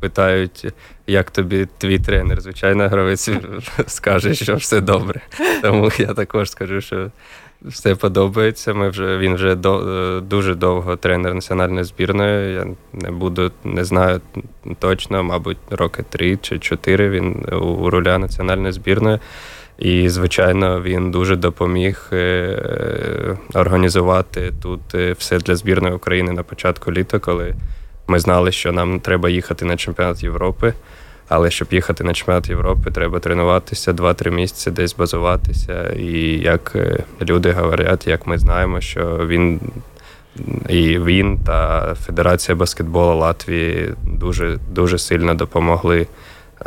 питають, 0.00 0.66
як 1.06 1.30
тобі 1.30 1.68
твій 1.78 1.98
тренер. 1.98 2.40
Звичайно, 2.40 2.88
гравець 2.88 3.30
скаже, 3.86 4.34
що 4.34 4.56
все 4.56 4.80
добре. 4.80 5.20
Тому 5.62 5.90
я 5.98 6.14
також 6.14 6.50
скажу, 6.50 6.80
що 6.80 7.10
все 7.64 7.94
подобається. 7.94 8.74
Ми 8.74 8.88
вже 8.88 9.18
Він 9.18 9.34
вже 9.34 9.54
до, 9.54 9.78
е, 9.78 10.20
дуже 10.20 10.54
довго 10.54 10.96
тренер 10.96 11.34
національної 11.34 11.84
збірної. 11.84 12.54
Я 12.54 12.66
не 12.92 13.10
буду, 13.10 13.50
не 13.64 13.84
знаю 13.84 14.20
точно, 14.78 15.22
мабуть, 15.22 15.58
роки 15.70 16.04
три 16.08 16.36
чи 16.36 16.58
чотири 16.58 17.10
він 17.10 17.46
у 17.52 17.90
руля 17.90 18.18
національної 18.18 18.72
збірної. 18.72 19.18
І, 19.78 20.08
звичайно, 20.08 20.82
він 20.82 21.10
дуже 21.10 21.36
допоміг 21.36 22.08
е, 22.12 23.36
організувати 23.54 24.52
тут 24.62 24.80
е, 24.94 25.12
все 25.12 25.38
для 25.38 25.56
збірної 25.56 25.94
України 25.94 26.32
на 26.32 26.42
початку 26.42 26.92
літа, 26.92 27.18
коли 27.18 27.54
ми 28.06 28.18
знали, 28.18 28.52
що 28.52 28.72
нам 28.72 29.00
треба 29.00 29.30
їхати 29.30 29.64
на 29.64 29.76
чемпіонат 29.76 30.22
Європи. 30.22 30.74
Але 31.34 31.50
щоб 31.50 31.68
їхати 31.70 32.04
на 32.04 32.14
чемпіонат 32.14 32.48
Європи, 32.48 32.90
треба 32.90 33.20
тренуватися 33.20 33.92
2-3 33.92 34.30
місяці, 34.30 34.70
десь 34.70 34.96
базуватися. 34.96 35.90
І 35.90 36.38
як 36.38 36.72
е, 36.74 37.04
люди 37.20 37.52
говорять, 37.52 38.06
як 38.06 38.26
ми 38.26 38.38
знаємо, 38.38 38.80
що 38.80 39.26
він 39.26 39.60
і 40.68 40.98
він 40.98 41.38
та 41.38 41.94
Федерація 41.94 42.56
баскетболу 42.56 43.18
Латвії 43.18 43.94
дуже 44.04 44.58
дуже 44.70 44.98
сильно 44.98 45.34
допомогли 45.34 46.06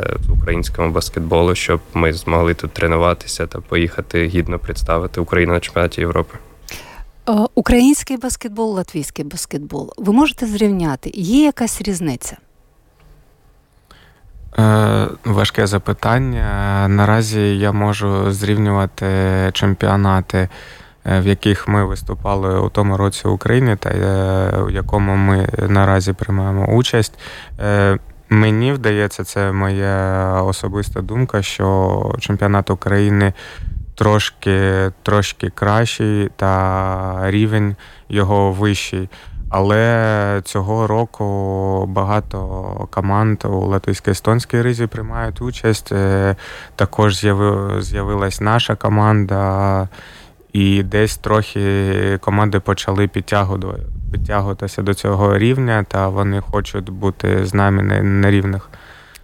е, 0.00 0.16
українському 0.28 0.90
баскетболу, 0.90 1.54
щоб 1.54 1.80
ми 1.94 2.12
змогли 2.12 2.54
тут 2.54 2.70
тренуватися 2.70 3.46
та 3.46 3.60
поїхати 3.60 4.26
гідно 4.26 4.58
представити 4.58 5.20
Україну 5.20 5.52
на 5.52 5.60
чемпіонаті 5.60 6.00
Європи. 6.00 6.38
Е, 7.28 7.32
український 7.54 8.16
баскетбол, 8.16 8.74
латвійський 8.74 9.24
баскетбол. 9.24 9.92
Ви 9.96 10.12
можете 10.12 10.46
зрівняти? 10.46 11.10
Є 11.14 11.44
якась 11.44 11.82
різниця? 11.82 12.36
Е, 14.58 15.06
важке 15.24 15.66
запитання. 15.66 16.86
Наразі 16.88 17.58
я 17.58 17.72
можу 17.72 18.32
зрівнювати 18.32 19.06
чемпіонати, 19.52 20.48
е, 21.06 21.20
в 21.20 21.26
яких 21.26 21.68
ми 21.68 21.84
виступали 21.84 22.60
у 22.60 22.68
тому 22.68 22.96
році 22.96 23.28
в 23.28 23.32
Україні, 23.32 23.76
та 23.76 23.90
е, 23.90 24.62
в 24.62 24.70
якому 24.70 25.16
ми 25.16 25.48
наразі 25.68 26.12
приймаємо 26.12 26.66
участь. 26.66 27.18
Мені 28.28 28.72
вдається, 28.72 29.24
це 29.24 29.52
моя 29.52 30.42
особиста 30.42 31.02
думка, 31.02 31.42
що 31.42 32.14
чемпіонат 32.20 32.70
України 32.70 33.32
трошки 33.94 34.90
трошки 35.02 35.50
кращий 35.50 36.30
та 36.36 37.30
рівень 37.30 37.76
його 38.08 38.52
вищий. 38.52 39.08
Але 39.48 40.42
цього 40.44 40.86
року 40.86 41.86
багато 41.88 42.88
команд 42.90 43.44
у 43.44 43.66
латвійсько-естонській 43.66 44.62
ризі 44.62 44.86
приймають 44.86 45.42
участь. 45.42 45.92
Е, 45.92 46.36
також 46.76 47.16
з'явилась 47.80 48.40
наша 48.40 48.74
команда, 48.74 49.88
і 50.52 50.82
десь 50.82 51.16
трохи 51.16 52.18
команди 52.20 52.60
почали 52.60 53.08
підтягуватися 54.12 54.82
до 54.82 54.94
цього 54.94 55.38
рівня, 55.38 55.84
та 55.88 56.08
вони 56.08 56.40
хочуть 56.40 56.90
бути 56.90 57.46
з 57.46 57.54
нами 57.54 57.82
на 58.02 58.30
рівних. 58.30 58.70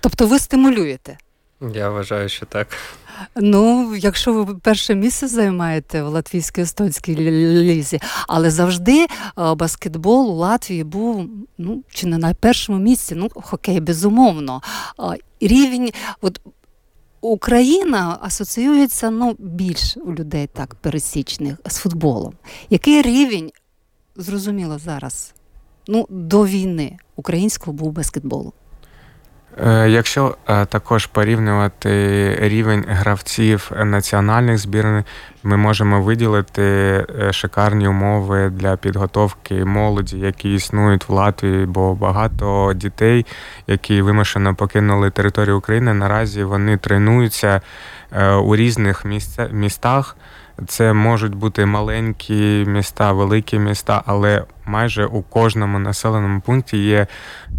Тобто 0.01 0.27
ви 0.27 0.39
стимулюєте? 0.39 1.19
Я 1.75 1.91
вважаю, 1.91 2.29
що 2.29 2.47
так. 2.47 2.67
Ну, 3.37 3.95
якщо 3.97 4.33
ви 4.33 4.55
перше 4.55 4.95
місце 4.95 5.29
займаєте 5.29 6.03
в 6.03 6.09
латвійській 6.09 6.61
естонській 6.61 7.17
лізі, 7.17 8.01
але 8.29 8.51
завжди 8.51 9.05
е, 9.05 9.09
баскетбол 9.55 10.31
у 10.31 10.35
Латвії 10.35 10.85
був 10.85 11.29
ну, 11.59 11.83
чи 11.91 12.07
не 12.07 12.19
на 12.19 12.35
першому 12.35 12.79
місці, 12.79 13.15
ну, 13.15 13.29
хокей, 13.35 13.81
безумовно. 13.81 14.63
Рівень, 15.41 15.91
от 16.21 16.41
Україна 17.21 18.19
асоціюється 18.21 19.11
ну, 19.11 19.37
більш 19.39 19.97
у 19.97 20.13
людей 20.15 20.49
так 20.53 20.75
пересічних 20.75 21.57
з 21.67 21.77
футболом. 21.77 22.35
Який 22.71 23.03
рівень, 23.03 23.51
зрозуміло 24.17 24.79
зараз, 24.79 25.35
ну, 25.89 26.07
до 26.11 26.47
війни 26.47 26.97
українського 27.17 27.73
був 27.73 27.93
баскетболу? 27.93 28.53
Е, 29.59 29.89
якщо 29.89 30.37
е, 30.49 30.67
також 30.67 31.07
порівнювати 31.07 31.91
рівень 32.41 32.85
гравців 32.89 33.71
національних 33.85 34.59
збірних, 34.59 35.05
ми 35.43 35.57
можемо 35.57 36.03
виділити 36.03 36.63
е, 36.63 37.33
шикарні 37.33 37.89
умови 37.89 38.51
для 38.51 38.77
підготовки 38.77 39.65
молоді, 39.65 40.19
які 40.19 40.55
існують 40.55 41.09
в 41.09 41.13
Латвії, 41.13 41.67
бо 41.67 41.95
багато 41.95 42.73
дітей, 42.75 43.27
які 43.67 44.03
вимушено 44.03 44.55
покинули 44.55 45.11
територію 45.11 45.59
України, 45.59 45.95
наразі 45.95 46.45
вони 46.45 46.77
тренуються 46.77 47.61
у 48.43 48.57
різних 48.57 49.05
містах. 49.53 50.17
Це 50.67 50.93
можуть 50.93 51.35
бути 51.35 51.67
маленькі 51.67 52.65
міста, 52.69 53.13
великі 53.13 53.59
міста, 53.59 54.03
але 54.07 54.45
майже 54.67 55.07
у 55.07 55.23
кожному 55.23 55.79
населеному 55.79 56.41
пункті 56.41 56.79
є 56.79 57.07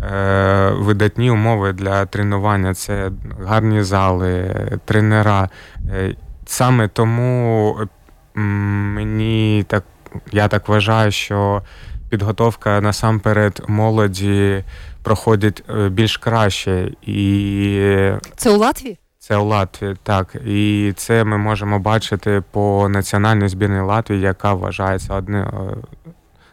е, 0.03 0.69
видатні 0.75 1.31
умови 1.31 1.73
для 1.73 2.05
тренування. 2.05 2.73
Це 2.73 3.11
гарні 3.45 3.83
зали, 3.83 4.51
тренера. 4.85 5.49
Е, 5.89 6.15
саме 6.45 6.87
тому 6.87 7.77
мені 8.35 9.65
так 9.67 9.83
я 10.31 10.47
так 10.47 10.67
вважаю, 10.67 11.11
що 11.11 11.61
підготовка 12.09 12.81
насамперед 12.81 13.63
молоді 13.67 14.63
проходить 15.03 15.63
е, 15.69 15.89
більш 15.89 16.17
краще 16.17 16.91
і 17.01 18.11
це 18.35 18.49
у 18.49 18.57
Латвії? 18.57 18.99
Це 19.19 19.37
у 19.37 19.45
Латвії, 19.45 19.95
так. 20.03 20.35
І 20.45 20.93
це 20.95 21.23
ми 21.23 21.37
можемо 21.37 21.79
бачити 21.79 22.43
по 22.51 22.89
національній 22.89 23.47
збірній 23.47 23.79
Латвії, 23.79 24.21
яка 24.21 24.53
вважається 24.53 25.13
одним 25.13 25.41
е, 25.41 25.75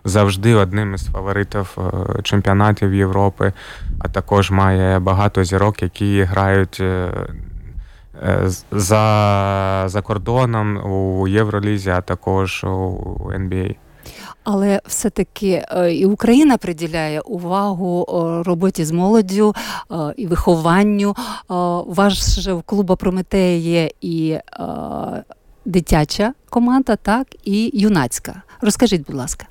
завжди 0.04 0.54
одним 0.54 0.94
із 0.94 1.04
фаворитів 1.04 1.78
е, 1.78 2.22
чемпіонатів 2.22 2.94
Європи, 2.94 3.52
а 3.98 4.08
також 4.08 4.50
має 4.50 4.98
багато 4.98 5.44
зірок, 5.44 5.82
які 5.82 6.22
грають 6.22 6.80
е, 6.80 7.10
за, 8.72 9.84
за 9.86 10.02
кордоном 10.02 10.76
у 10.76 11.28
Євролізі, 11.28 11.90
а 11.90 12.00
також 12.00 12.64
у 12.64 13.30
НБА. 13.34 13.74
Але 14.44 14.80
все-таки 14.86 15.64
е, 15.70 15.94
і 15.94 16.06
Україна 16.06 16.56
приділяє 16.56 17.20
увагу 17.20 18.06
роботі 18.46 18.84
з 18.84 18.92
молоддю 18.92 19.54
і 20.16 20.26
вихованню. 20.26 21.14
Же 22.38 22.52
в 22.52 22.62
клуба 22.62 22.96
Прометея 22.96 23.56
є 23.56 23.90
і 24.00 24.38
дитяча 25.64 26.34
команда, 26.50 26.96
так, 26.96 27.26
і 27.44 27.70
юнацька. 27.74 28.42
Розкажіть, 28.60 29.06
будь 29.06 29.16
ласка. 29.16 29.46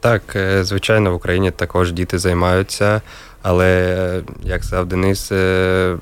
Так, 0.00 0.22
е, 0.36 0.64
звичайно, 0.64 1.12
в 1.12 1.14
Україні 1.14 1.50
також 1.50 1.92
діти 1.92 2.18
займаються, 2.18 3.02
але 3.42 4.22
як 4.42 4.64
сказав 4.64 4.86
Денис, 4.86 5.32
е, 5.32 5.96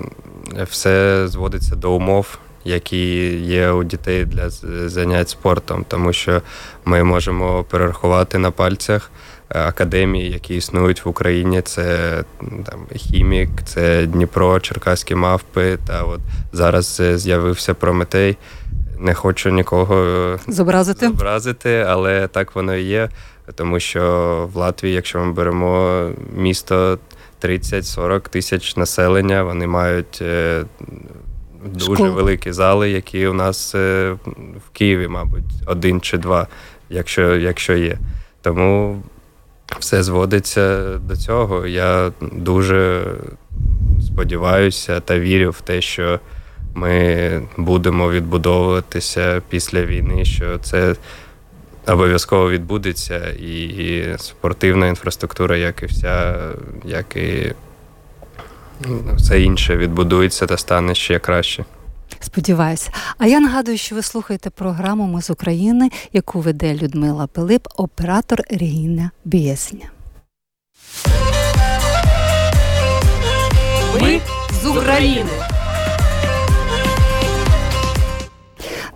все 0.70 1.28
зводиться 1.28 1.76
до 1.76 1.92
умов 1.92 2.38
які 2.68 3.36
є 3.36 3.70
у 3.70 3.84
дітей 3.84 4.24
для 4.24 4.50
занять 4.88 5.28
спортом, 5.28 5.84
тому 5.88 6.12
що 6.12 6.42
ми 6.84 7.04
можемо 7.04 7.64
перерахувати 7.64 8.38
на 8.38 8.50
пальцях 8.50 9.10
е, 9.50 9.60
академії, 9.60 10.30
які 10.30 10.56
існують 10.56 11.04
в 11.04 11.08
Україні. 11.08 11.62
Це 11.62 11.98
там 12.40 12.80
хімік, 12.94 13.50
це 13.64 14.06
Дніпро, 14.06 14.60
Черкаські 14.60 15.14
мавпи. 15.14 15.78
Та 15.86 16.02
от 16.02 16.20
зараз 16.52 17.02
з'явився 17.14 17.74
Прометей. 17.74 18.36
Не 18.98 19.14
хочу 19.14 19.50
нікого 19.50 20.04
е, 20.04 20.38
зобразити, 20.48 21.06
зобразити, 21.06 21.86
але 21.88 22.28
так 22.28 22.54
воно 22.54 22.74
і 22.74 22.82
є. 22.82 23.08
Тому 23.54 23.80
що 23.80 24.48
в 24.52 24.56
Латвії, 24.56 24.94
якщо 24.94 25.18
ми 25.18 25.32
беремо 25.32 26.10
місто 26.36 26.98
30-40 27.42 28.28
тисяч 28.28 28.76
населення, 28.76 29.42
вони 29.42 29.66
мають 29.66 30.18
е, 30.22 30.64
дуже 31.64 31.94
Школ. 31.94 32.08
великі 32.08 32.52
зали, 32.52 32.90
які 32.90 33.26
у 33.26 33.32
нас 33.32 33.74
е, 33.74 34.16
в 34.66 34.70
Києві, 34.72 35.08
мабуть, 35.08 35.44
один 35.66 36.00
чи 36.00 36.18
два, 36.18 36.46
якщо, 36.90 37.36
якщо 37.36 37.76
є. 37.76 37.98
Тому 38.42 39.02
все 39.78 40.02
зводиться 40.02 40.94
до 40.98 41.16
цього. 41.16 41.66
Я 41.66 42.12
дуже 42.20 43.04
сподіваюся 44.06 45.00
та 45.00 45.18
вірю 45.18 45.50
в 45.50 45.60
те, 45.60 45.80
що 45.80 46.20
ми 46.74 47.42
будемо 47.56 48.10
відбудовуватися 48.10 49.42
після 49.48 49.84
війни, 49.84 50.24
що 50.24 50.58
це 50.58 50.94
обов'язково 51.88 52.50
відбудеться, 52.50 53.28
і 53.28 54.04
спортивна 54.18 54.86
інфраструктура, 54.86 55.56
як 55.56 55.82
і 55.82 55.86
вся, 55.86 56.38
як 56.84 57.16
і 57.16 57.52
все 59.16 59.42
інше 59.42 59.76
відбудується 59.76 60.46
та 60.46 60.56
стане 60.56 60.94
ще 60.94 61.18
краще. 61.18 61.64
Сподіваюся. 62.20 62.90
А 63.18 63.26
я 63.26 63.40
нагадую, 63.40 63.78
що 63.78 63.94
ви 63.94 64.02
слухаєте 64.02 64.50
програму 64.50 65.06
Ми 65.06 65.22
з 65.22 65.30
України, 65.30 65.90
яку 66.12 66.40
веде 66.40 66.74
Людмила 66.74 67.26
Пилип, 67.26 67.68
оператор 67.76 68.40
Регіна 68.50 69.10
Бієсня. 69.24 69.90
Ми 74.00 74.20
з 74.62 74.66
України. 74.66 75.57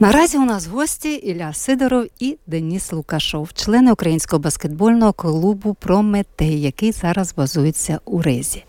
Наразі 0.03 0.39
у 0.39 0.45
нас 0.45 0.67
гості 0.67 1.15
Ілля 1.15 1.53
Сидоров 1.53 2.07
і 2.19 2.39
Деніс 2.47 2.93
Лукашов, 2.93 3.53
члени 3.53 3.93
українського 3.93 4.41
баскетбольного 4.41 5.13
клубу 5.13 5.75
Прометей, 5.75 6.61
який 6.61 6.93
зараз 6.93 7.35
базується 7.35 8.01
у 8.05 8.23
Резі. 8.23 8.65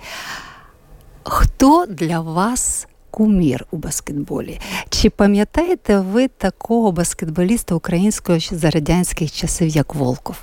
Хто 1.24 1.86
для 1.86 2.19
вас 2.19 2.88
кумір 3.12 3.65
у 3.72 3.78
баскетболі? 3.78 4.60
Чи 4.89 5.10
пам'ятаєте 5.10 6.00
ви 6.00 6.28
такого 6.28 6.91
баскетболіста 6.91 7.76
українського 7.76 8.39
за 8.39 8.69
радянських 8.69 9.32
часів, 9.32 9.67
як 9.67 9.96
Волков? 9.96 10.36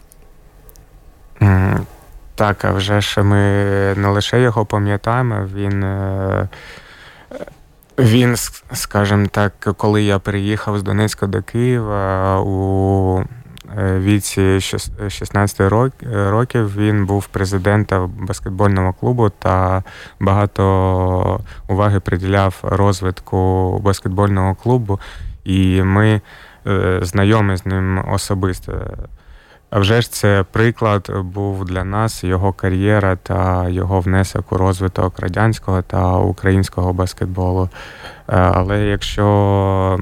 Так, 2.35 2.65
а 2.65 2.73
вже 2.73 3.01
ж 3.01 3.23
ми 3.23 3.37
не 3.97 4.09
лише 4.09 4.41
його 4.41 4.67
пам'ятаємо, 4.67 5.49
він. 5.55 5.85
Е, 5.85 6.49
він, 8.01 8.37
скажімо 8.73 9.27
так, 9.31 9.53
коли 9.77 10.03
я 10.03 10.19
приїхав 10.19 10.79
з 10.79 10.83
Донецька 10.83 11.27
до 11.27 11.43
Києва 11.43 12.41
у 12.41 13.25
Е, 13.79 13.99
віці 13.99 14.61
16 15.09 15.61
років 16.13 16.77
він 16.77 17.07
був 17.07 17.27
президентом 17.27 18.13
баскетбольного 18.21 18.93
клубу 18.93 19.31
та 19.39 19.83
багато 20.21 21.41
уваги 21.69 22.01
приділяв 22.01 22.59
розвитку 22.63 23.79
баскетбольного 23.85 24.55
клубу, 24.55 25.01
і 25.45 25.83
ми 25.83 26.21
е, 26.67 26.99
знайомі 27.03 27.57
з 27.57 27.67
ним 27.67 28.05
особисто. 28.13 28.73
А 29.71 29.79
вже 29.79 30.01
ж 30.01 30.13
це 30.13 30.45
приклад 30.51 31.11
був 31.25 31.65
для 31.65 31.85
нас 31.85 32.25
його 32.25 32.53
кар'єра 32.53 33.17
та 33.17 33.69
його 33.69 34.01
внесок 34.01 34.53
у 34.53 34.57
розвиток 34.57 35.19
радянського 35.21 35.83
та 35.83 36.17
українського 36.17 36.93
баскетболу. 36.93 37.63
Е, 37.63 37.71
але 38.29 38.81
якщо 38.81 39.99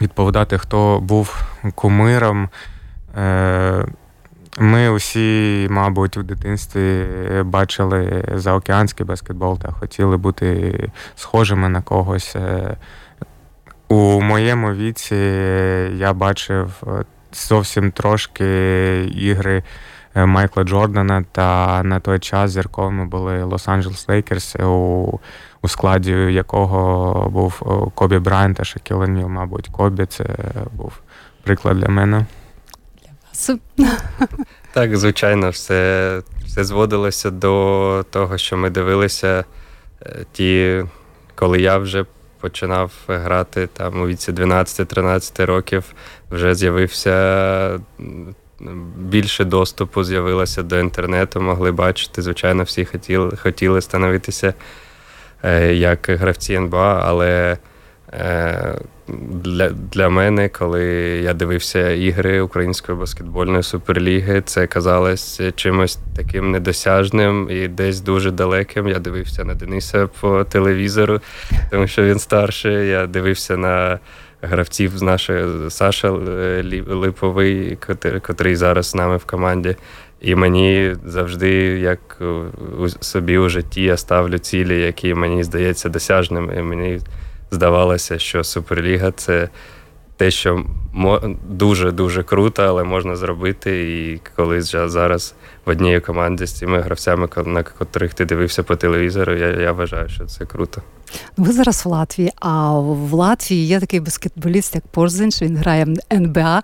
відповідати, 0.00 0.58
хто 0.58 1.00
був 1.00 1.42
кумиром, 1.74 2.48
Е, 3.16 3.86
ми 4.58 4.90
усі, 4.90 5.66
мабуть, 5.70 6.16
в 6.16 6.22
дитинстві 6.22 7.06
бачили 7.44 8.24
заокеанський 8.34 9.06
баскетбол 9.06 9.58
та 9.58 9.72
хотіли 9.72 10.16
бути 10.16 10.90
схожими 11.16 11.68
на 11.68 11.82
когось. 11.82 12.36
Е, 12.36 12.76
у 13.88 14.20
моєму 14.20 14.72
віці 14.72 15.16
я 15.94 16.12
бачив 16.12 16.82
зовсім 17.32 17.90
трошки 17.92 18.44
ігри 19.04 19.62
е, 20.14 20.26
Майкла 20.26 20.64
Джордана. 20.64 21.24
Та 21.32 21.82
на 21.82 22.00
той 22.00 22.18
час 22.18 22.50
зірковими 22.50 23.04
були 23.06 23.44
Лос-Анджелес 23.44 24.04
Лейкерс, 24.08 24.56
у, 24.56 25.18
у 25.62 25.68
складі 25.68 26.10
якого 26.12 27.30
був 27.30 27.60
Кобі 27.94 28.18
Брайант 28.18 28.56
та 28.56 28.64
Шакіл 28.64 29.00
О'Ніл. 29.00 29.28
Мабуть, 29.28 29.68
Кобі 29.68 30.06
це 30.06 30.24
був 30.72 30.92
приклад 31.42 31.78
для 31.80 31.88
мене. 31.88 32.26
Су- 33.34 33.58
Так, 34.72 34.96
звичайно, 34.96 35.50
все, 35.50 36.22
все 36.46 36.64
зводилося 36.64 37.30
до 37.30 38.04
того, 38.10 38.38
що 38.38 38.56
ми 38.56 38.70
дивилися 38.70 39.44
е, 40.02 40.24
ті, 40.32 40.84
коли 41.34 41.60
я 41.60 41.78
вже 41.78 42.04
починав 42.40 42.92
грати 43.08 43.66
там 43.66 44.00
у 44.02 44.06
віці 44.06 44.32
12-13 44.32 45.46
років, 45.46 45.84
вже 46.30 46.54
з'явився 46.54 47.80
більше 48.96 49.44
доступу, 49.44 50.04
з'явилося 50.04 50.62
до 50.62 50.78
інтернету, 50.78 51.40
могли 51.40 51.72
бачити. 51.72 52.22
Звичайно, 52.22 52.62
всі 52.62 52.84
хотіли, 52.84 53.36
хотіли 53.36 53.80
становитися 53.80 54.54
е, 55.44 55.74
як 55.74 56.06
гравці 56.08 56.54
НБА, 56.54 57.02
але 57.04 57.58
е, 58.12 58.74
для, 59.44 59.70
для 59.70 60.08
мене, 60.08 60.48
коли 60.48 60.84
я 61.24 61.34
дивився 61.34 61.90
ігри 61.90 62.40
Української 62.40 62.98
баскетбольної 62.98 63.62
суперліги, 63.62 64.42
це 64.46 64.66
казалось 64.66 65.40
чимось 65.54 65.98
таким 66.16 66.50
недосяжним 66.50 67.48
і 67.50 67.68
десь 67.68 68.00
дуже 68.00 68.30
далеким. 68.30 68.88
Я 68.88 68.98
дивився 68.98 69.44
на 69.44 69.54
Дениса 69.54 70.06
по 70.20 70.44
телевізору, 70.44 71.20
тому 71.70 71.86
що 71.86 72.02
він 72.02 72.18
старший. 72.18 72.88
Я 72.88 73.06
дивився 73.06 73.56
на 73.56 73.98
гравців 74.42 74.98
з 74.98 75.02
нашої 75.02 75.70
Саша 75.70 76.08
е, 76.08 76.82
Липовий, 76.88 77.78
котр- 77.88 78.20
котрий 78.20 78.56
зараз 78.56 78.86
з 78.86 78.94
нами 78.94 79.16
в 79.16 79.24
команді. 79.24 79.76
І 80.20 80.34
мені 80.34 80.96
завжди, 81.04 81.50
як 81.78 82.18
у 82.78 82.88
собі 82.88 83.38
у 83.38 83.48
житті, 83.48 83.82
я 83.82 83.96
ставлю 83.96 84.38
цілі, 84.38 84.80
які 84.80 85.14
мені 85.14 85.44
здається 85.44 85.88
досяжними. 85.88 86.56
І 86.58 86.62
мені 86.62 87.00
здавалося, 87.50 88.18
що 88.18 88.44
Суперліга 88.44 89.12
це 89.12 89.48
те, 90.16 90.30
що 90.30 90.64
дуже-дуже 91.48 92.22
круто, 92.22 92.62
але 92.62 92.84
можна 92.84 93.16
зробити. 93.16 93.98
І 93.98 94.20
коли 94.36 94.62
зараз 94.62 95.34
в 95.66 95.70
одній 95.70 96.00
команді 96.00 96.46
з 96.46 96.52
цими 96.52 96.80
гравцями, 96.80 97.28
на 97.46 97.62
котрих 97.62 98.14
ти 98.14 98.24
дивився 98.24 98.62
по 98.62 98.76
телевізору, 98.76 99.36
я, 99.36 99.46
я 99.46 99.72
вважаю, 99.72 100.08
що 100.08 100.24
це 100.24 100.46
круто. 100.46 100.82
Ви 101.36 101.52
зараз 101.52 101.84
в 101.84 101.88
Латвії, 101.88 102.32
а 102.40 102.78
в 102.78 103.12
Латвії 103.12 103.66
є 103.66 103.80
такий 103.80 104.00
баскетболіст, 104.00 104.74
як 104.74 104.86
Порзинч, 104.86 105.42
він 105.42 105.56
грає 105.56 105.84
в 105.84 106.14
НБА. 106.14 106.62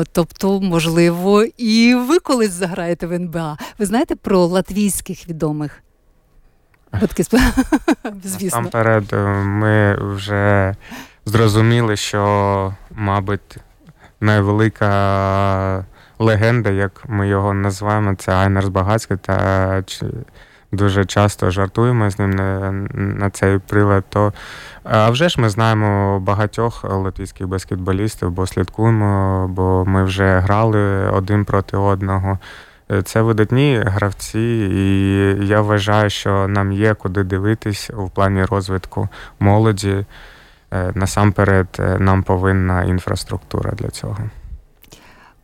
е, 0.00 0.04
Тобто, 0.12 0.60
можливо, 0.60 1.44
і 1.56 1.94
ви 1.94 2.18
колись 2.18 2.52
заграєте 2.52 3.06
в 3.06 3.12
НБА. 3.12 3.58
Ви 3.78 3.86
знаєте 3.86 4.16
про 4.16 4.46
латвійських 4.46 5.28
відомих? 5.28 5.82
Баскетбол- 6.92 7.64
Звісно. 8.24 8.60
Насамперед, 8.60 9.04
е, 9.12 9.16
ми 9.44 9.94
вже 10.14 10.74
зрозуміли, 11.24 11.96
що, 11.96 12.74
мабуть, 12.90 13.56
найвелика 14.20 15.84
легенда, 16.18 16.70
як 16.70 17.02
ми 17.08 17.28
його 17.28 17.54
називаємо, 17.54 18.14
це 18.14 18.32
Айнерс 18.32 18.68
Багацький, 18.68 19.16
та 19.16 19.82
дуже 20.72 21.04
часто 21.04 21.50
жартуємо 21.50 22.10
з 22.10 22.18
ним 22.18 22.30
на, 22.30 22.72
на 22.94 23.30
цей 23.30 23.58
прилад. 23.58 24.04
То, 24.08 24.32
а 24.84 25.10
вже 25.10 25.28
ж 25.28 25.40
ми 25.40 25.48
знаємо 25.50 26.20
багатьох 26.20 26.84
латвійських 26.84 27.46
баскетболістів, 27.46 28.30
бо 28.30 28.46
слідкуємо, 28.46 29.48
бо 29.48 29.84
ми 29.86 30.04
вже 30.04 30.38
грали 30.38 31.10
один 31.10 31.44
проти 31.44 31.76
одного. 31.76 32.38
Е, 32.90 33.02
Це 33.02 33.22
видатні 33.22 33.82
гравці, 33.86 34.68
і 34.72 35.46
я 35.46 35.60
вважаю, 35.60 36.10
що 36.10 36.48
нам 36.48 36.72
є 36.72 36.94
куди 36.94 37.22
дивитись 37.24 37.90
у 37.98 38.08
плані 38.08 38.44
розвитку 38.44 39.08
молоді. 39.40 40.04
Е, 40.72 40.92
Насамперед, 40.94 41.66
е, 41.78 41.98
нам 41.98 42.22
повинна 42.22 42.84
інфраструктура 42.84 43.70
для 43.70 43.88
цього. 43.88 44.18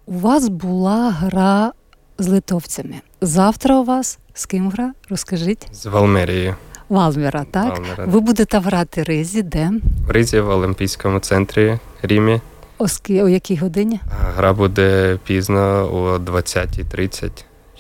У 0.07 0.19
вас 0.19 0.49
була 0.49 1.11
гра 1.11 1.73
з 2.19 2.29
литовцями. 2.29 2.95
Завтра 3.21 3.79
у 3.79 3.85
вас 3.85 4.19
з 4.35 4.47
ким 4.47 4.71
гра? 4.71 4.93
Розкажіть. 5.11 5.69
З 5.73 5.87
Валмерією. 5.87 6.55
Валміра, 6.89 7.45
так? 7.51 7.71
Валмера. 7.71 8.05
Ви 8.05 8.21
будете 8.21 8.59
грати 8.59 9.03
Ризі, 9.03 9.43
де? 9.43 9.71
В 10.07 10.11
Ризі 10.11 10.41
в 10.41 10.49
Олімпійському 10.49 11.21
центрі 11.21 11.79
Рімі. 12.03 12.41
Оски, 12.79 13.23
о 13.23 13.29
якій 13.29 13.57
годині? 13.57 14.01
Гра 14.37 14.53
буде 14.53 15.19
пізно 15.25 15.89
о 15.93 16.19
20.30. 16.19 17.31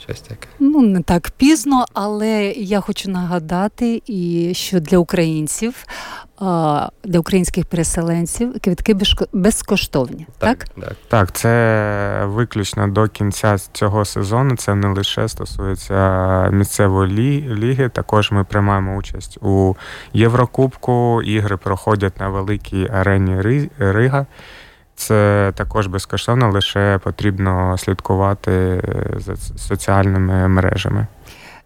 Щось 0.02 0.20
таке. 0.20 0.48
Ну, 0.58 0.80
не 0.82 1.02
так 1.02 1.30
пізно, 1.30 1.84
але 1.94 2.42
я 2.56 2.80
хочу 2.80 3.10
нагадати, 3.10 4.02
і 4.06 4.50
що 4.54 4.80
для 4.80 4.98
українців, 4.98 5.84
для 7.04 7.18
українських 7.18 7.66
переселенців 7.66 8.52
безко- 8.54 9.26
безкоштовні. 9.32 10.26
Так? 10.38 10.64
так. 10.80 10.96
Так, 11.08 11.32
це 11.32 12.22
виключно 12.26 12.88
до 12.88 13.08
кінця 13.08 13.56
цього 13.72 14.04
сезону. 14.04 14.56
Це 14.56 14.74
не 14.74 14.88
лише 14.88 15.28
стосується 15.28 16.48
місцевої 16.52 17.12
лі- 17.12 17.54
ліги. 17.54 17.88
Також 17.88 18.30
ми 18.32 18.44
приймаємо 18.44 18.96
участь 18.96 19.38
у 19.42 19.74
Єврокубку. 20.12 21.22
Ігри 21.22 21.56
проходять 21.56 22.20
на 22.20 22.28
великій 22.28 22.88
арені 22.92 23.32
Ри- 23.36 23.68
Рига. 23.78 24.26
Це 24.98 25.52
також 25.54 25.86
безкоштовно, 25.86 26.50
лише 26.50 27.00
потрібно 27.04 27.78
слідкувати 27.78 28.52
е, 28.52 29.14
за 29.16 29.36
соціальними 29.36 30.48
мережами. 30.48 31.06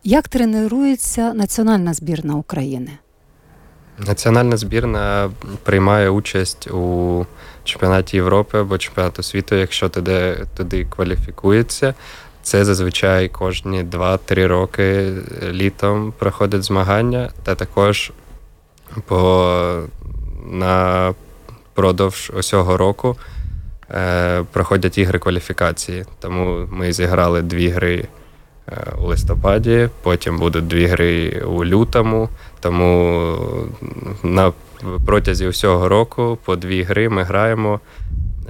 Як 0.05 0.29
тренується 0.29 1.35
національна 1.35 1.95
збірна 1.95 2.35
України? 2.35 2.91
Національна 3.99 4.57
збірна 4.57 5.31
приймає 5.63 6.11
участь 6.11 6.71
у 6.71 7.27
чемпіонаті 7.65 8.17
Європи 8.17 8.59
або 8.59 8.79
чемпіонату 8.79 9.23
світу, 9.23 9.55
якщо 9.55 9.89
туди, 9.89 10.47
туди 10.57 10.85
кваліфікується. 10.85 11.95
Це 12.43 12.65
зазвичай 12.65 13.29
кожні 13.29 13.85
2-3 13.85 14.47
роки 14.47 15.13
літом 15.51 16.13
проходять 16.19 16.63
змагання, 16.63 17.31
та 17.43 17.55
також 17.55 18.13
по, 19.07 19.83
на 20.51 21.15
продовж 21.75 22.33
усього 22.39 22.77
року 22.77 23.17
е, 23.91 24.43
проходять 24.53 24.99
ігри 24.99 25.19
кваліфікації. 25.19 26.05
Тому 26.21 26.69
ми 26.71 26.93
зіграли 26.93 27.43
дві 27.43 27.69
гри 27.69 28.09
е, 28.69 28.87
у 28.99 29.07
листопаді, 29.07 29.89
потім 30.03 30.39
будуть 30.39 30.67
дві 30.67 30.87
гри 30.87 31.43
у 31.47 31.65
лютому. 31.65 32.29
Тому 32.61 33.37
на 34.23 34.53
протязі 35.07 35.49
всього 35.49 35.89
року 35.89 36.39
по 36.45 36.57
дві 36.57 36.83
гри 36.83 37.09
ми 37.09 37.23
граємо. 37.23 37.81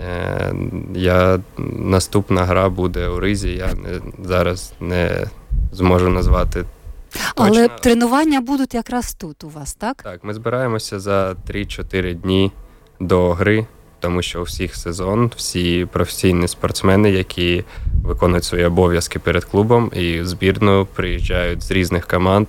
Е, 0.08 0.54
Я, 0.94 1.40
наступна 1.78 2.44
гра 2.44 2.68
буде 2.68 3.08
у 3.08 3.20
Ризі. 3.20 3.50
Я 3.50 3.66
не, 3.66 4.00
зараз 4.24 4.72
не 4.80 5.26
зможу 5.72 6.08
назвати. 6.08 6.64
Але 7.36 7.68
тренування 7.68 8.40
будуть 8.40 8.74
якраз 8.74 9.14
тут 9.14 9.44
у 9.44 9.48
вас, 9.48 9.74
так? 9.74 10.02
Так, 10.02 10.24
ми 10.24 10.34
збираємося 10.34 11.00
за 11.00 11.36
3-4 11.48 12.14
дні 12.14 12.52
до 13.02 13.32
гри, 13.32 13.66
тому 14.00 14.22
що 14.22 14.40
у 14.40 14.42
всіх 14.42 14.76
сезон, 14.76 15.30
всі 15.36 15.86
професійні 15.92 16.48
спортсмени, 16.48 17.10
які 17.10 17.64
виконують 18.04 18.44
свої 18.44 18.64
обов'язки 18.64 19.18
перед 19.18 19.44
клубом 19.44 19.90
і 19.94 20.20
в 20.20 20.26
збірну 20.26 20.86
приїжджають 20.94 21.62
з 21.62 21.70
різних 21.70 22.06
команд, 22.06 22.46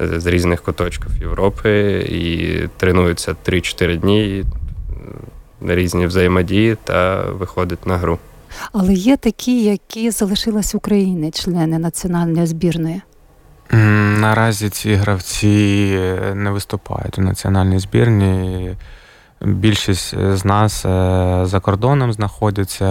з 0.00 0.26
різних 0.26 0.62
куточків 0.62 1.10
Європи 1.20 1.98
і 2.08 2.58
тренуються 2.76 3.36
3-4 3.44 3.96
дні, 3.96 4.38
і, 4.38 4.44
е, 5.68 5.76
різні 5.76 6.06
взаємодії 6.06 6.76
та 6.84 7.22
виходять 7.22 7.86
на 7.86 7.96
гру. 7.96 8.18
Але 8.72 8.94
є 8.94 9.16
такі, 9.16 9.64
які 9.64 10.10
залишились 10.10 10.74
України, 10.74 11.30
члени 11.30 11.78
національної 11.78 12.46
збірної. 12.46 13.00
Наразі 14.20 14.68
ці 14.70 14.94
гравці 14.94 15.90
е, 15.98 16.34
не 16.34 16.50
виступають 16.50 17.18
у 17.18 17.22
національній 17.22 17.78
збірні. 17.78 18.76
Більшість 19.44 20.14
з 20.34 20.44
нас 20.44 20.84
е, 20.84 21.40
за 21.44 21.60
кордоном 21.60 22.12
знаходяться. 22.12 22.88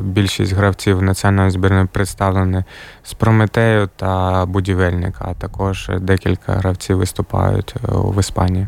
Більшість 0.00 0.52
гравців 0.52 1.02
національної 1.02 1.50
збірної 1.50 1.86
представлені 1.86 2.64
з 3.02 3.14
Прометею 3.14 3.88
та 3.96 4.46
будівельника, 4.46 5.24
а 5.28 5.34
також 5.34 5.90
декілька 6.00 6.52
гравців 6.52 6.96
виступають 6.96 7.74
е, 7.76 7.78
в 7.88 8.20
Іспанії. 8.20 8.66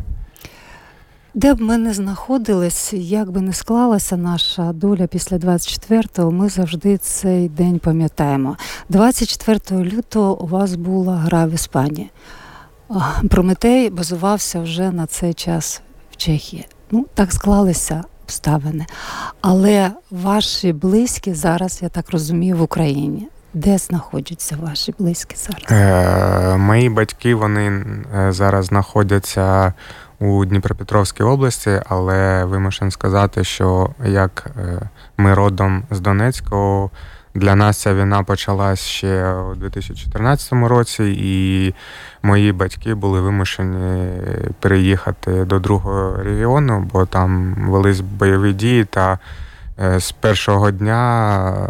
Де 1.33 1.53
б 1.53 1.61
ми 1.61 1.77
не 1.77 1.93
знаходились, 1.93 2.93
як 2.93 3.31
би 3.31 3.41
не 3.41 3.53
склалася 3.53 4.17
наша 4.17 4.73
доля 4.73 5.07
після 5.07 5.37
24-го, 5.37 6.31
ми 6.31 6.49
завжди 6.49 6.97
цей 6.97 7.49
день 7.49 7.79
пам'ятаємо. 7.79 8.57
24 8.89 9.83
лютого 9.83 10.41
у 10.41 10.47
вас 10.47 10.75
була 10.75 11.15
гра 11.15 11.45
в 11.45 11.53
Іспанії. 11.53 12.11
Прометей 13.29 13.89
базувався 13.89 14.61
вже 14.61 14.91
на 14.91 15.05
цей 15.05 15.33
час 15.33 15.81
в 16.11 16.15
Чехії. 16.15 16.65
Ну, 16.91 17.05
так 17.13 17.31
склалися 17.31 18.03
обставини. 18.23 18.85
Але 19.41 19.91
ваші 20.11 20.73
близькі 20.73 21.33
зараз, 21.33 21.79
я 21.81 21.89
так 21.89 22.11
розумію, 22.11 22.57
в 22.57 22.61
Україні. 22.61 23.27
Де 23.53 23.77
знаходяться 23.77 24.57
ваші 24.61 24.93
близькі 24.99 25.35
зараз? 25.35 25.71
Е, 25.71 26.57
Мої 26.57 26.89
батьки 26.89 27.35
вони 27.35 27.85
е, 28.15 28.31
зараз 28.31 28.65
знаходяться 28.65 29.73
у 30.19 30.45
Дніпропетровській 30.45 31.23
області, 31.23 31.81
але 31.89 32.45
вимушен 32.45 32.91
сказати, 32.91 33.43
що 33.43 33.89
як 34.05 34.51
е, 34.57 34.89
ми 35.17 35.33
родом 35.33 35.83
з 35.91 35.99
Донецького, 35.99 36.89
для 37.37 37.55
нас 37.55 37.77
ця 37.77 37.93
війна 37.93 38.23
почалась 38.23 38.79
ще 38.79 39.33
у 39.33 39.55
2014 39.55 40.53
році, 40.53 41.03
і 41.17 41.73
мої 42.23 42.51
батьки 42.51 42.93
були 42.93 43.21
вимушені 43.21 44.09
переїхати 44.59 45.45
до 45.45 45.59
другого 45.59 46.23
регіону, 46.23 46.89
бо 46.93 47.05
там 47.05 47.55
велись 47.69 47.99
бойові 47.99 48.53
дії. 48.53 48.85
Та 48.85 49.19
е, 49.79 49.99
з 49.99 50.11
першого 50.11 50.71
дня 50.71 51.69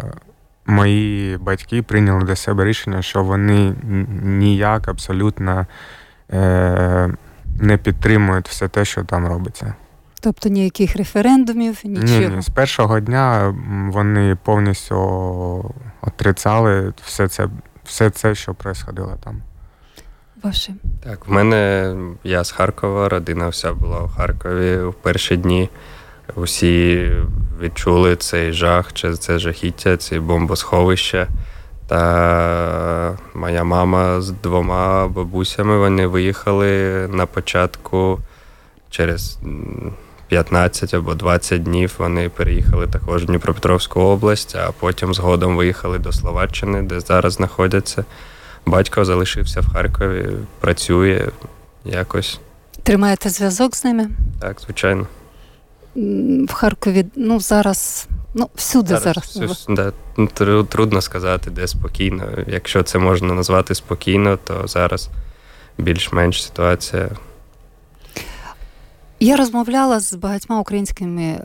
мої 0.66 1.36
батьки 1.36 1.82
прийняли 1.82 2.24
для 2.24 2.36
себе 2.36 2.64
рішення, 2.64 3.02
що 3.02 3.22
вони 3.22 3.74
ніяк 4.22 4.88
абсолютно 4.88 5.66
е, 6.32 7.10
не 7.60 7.76
підтримують 7.76 8.48
все 8.48 8.68
те, 8.68 8.84
що 8.84 9.04
там 9.04 9.26
робиться. 9.26 9.74
Тобто 10.20 10.48
ніяких 10.48 10.96
референдумів, 10.96 11.80
нічого. 11.84 12.36
Ні, 12.36 12.42
з 12.42 12.48
першого 12.48 13.00
дня 13.00 13.54
вони 13.92 14.36
повністю 14.44 15.74
отрицали 16.00 16.92
все 17.04 17.28
це, 17.28 17.48
все 17.84 18.10
це, 18.10 18.34
що 18.34 18.54
происходило 18.54 19.16
там. 19.24 19.42
Ваші. 20.42 20.74
Так, 21.04 21.28
в 21.28 21.32
мене 21.32 21.94
я 22.24 22.44
з 22.44 22.50
Харкова, 22.50 23.08
родина 23.08 23.48
вся 23.48 23.72
була 23.72 24.00
у 24.00 24.08
Харкові 24.08 24.78
в 24.82 24.94
перші 24.94 25.36
дні. 25.36 25.68
Усі 26.34 27.10
відчули 27.60 28.16
цей 28.16 28.52
жах, 28.52 28.92
чи 28.92 29.14
це 29.14 29.38
жахіття, 29.38 29.96
ці 29.96 30.20
бомбосховища. 30.20 31.28
Та 31.86 33.16
моя 33.34 33.64
мама 33.64 34.20
з 34.20 34.30
двома 34.30 35.08
бабусями 35.08 35.78
вони 35.78 36.06
виїхали 36.06 37.08
на 37.08 37.26
початку 37.26 38.18
через 38.90 39.38
15 40.28 40.94
або 40.94 41.14
20 41.14 41.62
днів. 41.62 41.94
Вони 41.98 42.28
переїхали 42.28 42.86
також 42.86 43.22
в 43.22 43.26
Дніпропетровську 43.26 44.00
область, 44.00 44.56
а 44.56 44.72
потім 44.80 45.14
згодом 45.14 45.56
виїхали 45.56 45.98
до 45.98 46.12
Словаччини, 46.12 46.82
де 46.82 47.00
зараз 47.00 47.32
знаходяться. 47.32 48.04
Батько 48.66 49.04
залишився 49.04 49.60
в 49.60 49.72
Харкові, 49.72 50.28
працює 50.60 51.28
якось. 51.84 52.40
Тримаєте 52.82 53.30
зв'язок 53.30 53.76
з 53.76 53.84
ними? 53.84 54.08
Так, 54.40 54.60
звичайно. 54.60 55.06
В 56.48 56.52
Харкові, 56.52 57.06
ну 57.16 57.40
зараз, 57.40 58.08
ну 58.34 58.50
всюди 58.54 58.98
зараз. 58.98 59.32
зараз. 59.34 59.66
Да, 59.68 59.92
ну, 60.16 60.64
трудно 60.64 61.00
сказати, 61.00 61.50
де 61.50 61.66
спокійно. 61.66 62.24
Якщо 62.46 62.82
це 62.82 62.98
можна 62.98 63.34
назвати 63.34 63.74
спокійно, 63.74 64.38
то 64.44 64.66
зараз 64.66 65.08
більш-менш 65.78 66.44
ситуація. 66.44 67.08
Я 69.20 69.36
розмовляла 69.36 70.00
з 70.00 70.14
багатьма 70.14 70.60
українськими 70.60 71.22
е, 71.22 71.40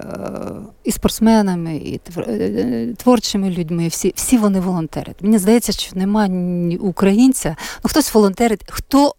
і 0.84 0.92
спортсменами, 0.92 1.76
і 1.76 2.02
е, 2.18 2.94
творчими 2.98 3.50
людьми. 3.50 3.88
Всі 3.88 4.14
всі 4.16 4.38
вони 4.38 4.60
волонтерять. 4.60 5.16
Мені 5.22 5.38
здається, 5.38 5.72
що 5.72 5.96
немає 5.96 6.78
українця. 6.78 7.50
Ну 7.84 7.90
хтось 7.90 8.14
волонтерить, 8.14 8.66
хто 8.70 9.16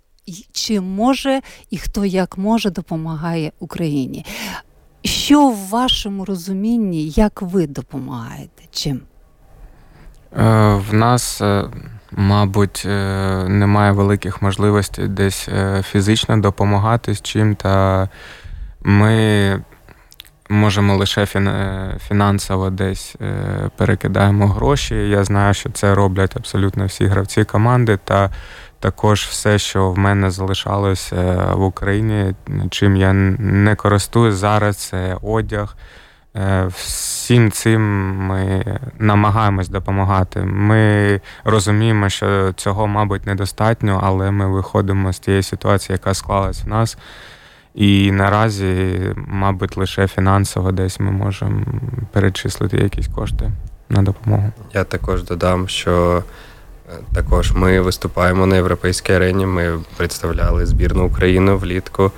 чим 0.53 0.85
може 0.85 1.41
і 1.71 1.79
хто 1.79 2.05
як 2.05 2.39
може 2.39 2.71
допомагає 2.71 3.53
Україні. 3.59 4.27
Що 5.05 5.49
в 5.49 5.69
вашому 5.69 6.25
розумінні, 6.25 7.09
як 7.09 7.43
ви 7.43 7.67
допомагаєте? 7.67 8.63
Чим? 8.71 9.01
Е, 10.39 10.75
в 10.91 10.95
нас, 10.95 11.43
мабуть, 12.11 12.83
немає 13.49 13.93
великих 13.93 14.43
можливостей 14.43 15.09
десь 15.09 15.49
фізично 15.83 16.37
допомагати 16.37 17.15
з 17.15 17.23
чим 17.23 17.55
та 17.55 18.09
ми 18.85 19.61
можемо 20.49 20.97
лише 20.97 21.27
фінансово 22.09 22.71
десь 22.71 23.17
е, 23.21 23.71
перекидаємо 23.77 24.49
гроші. 24.49 24.95
Я 24.95 25.25
знаю, 25.25 25.55
що 25.55 25.71
це 25.71 25.95
роблять 25.95 26.37
абсолютно 26.37 26.87
всі 26.87 27.07
гравці 27.07 27.45
команди. 27.45 27.99
Та 28.05 28.31
також 28.81 29.21
все, 29.23 29.59
що 29.59 29.91
в 29.91 29.99
мене 29.99 30.31
залишалося 30.31 31.53
в 31.55 31.63
Україні, 31.63 32.35
чим 32.71 32.97
я 32.97 33.13
не 33.13 33.75
користуюсь 33.75 34.35
зараз, 34.35 34.77
це 34.77 35.17
одяг. 35.23 35.77
Е, 36.37 36.67
всім 36.67 37.51
цим 37.51 37.83
ми 38.17 38.65
намагаємось 38.99 39.69
допомагати. 39.69 40.41
Ми 40.41 41.21
розуміємо, 41.45 42.09
що 42.09 42.53
цього, 42.53 42.87
мабуть, 42.87 43.27
недостатньо, 43.27 44.01
але 44.05 44.31
ми 44.31 44.49
виходимо 44.49 45.13
з 45.13 45.19
тієї 45.19 45.43
ситуації, 45.43 45.95
яка 45.95 46.15
склалась 46.15 46.65
в 46.65 46.69
нас. 46.69 46.99
І 47.75 48.13
наразі, 48.13 49.01
мабуть, 49.17 49.77
лише 49.77 50.09
фінансово 50.09 50.73
десь 50.73 51.01
ми 51.01 51.11
можемо 51.11 51.65
перечислити 52.13 52.77
якісь 52.77 53.09
кошти 53.09 53.51
на 53.89 54.03
допомогу. 54.03 54.53
Я 54.75 54.85
також 54.85 55.25
додам, 55.25 55.69
що 55.69 56.23
е, 56.89 56.93
також 57.15 57.53
ми 57.53 57.81
виступаємо 57.81 58.47
на 58.47 58.57
європейській 58.57 59.13
арені. 59.13 59.47
Ми 59.47 59.79
представляли 59.97 60.67
збірну 60.67 61.07
України 61.07 61.55
влітку. 61.55 62.13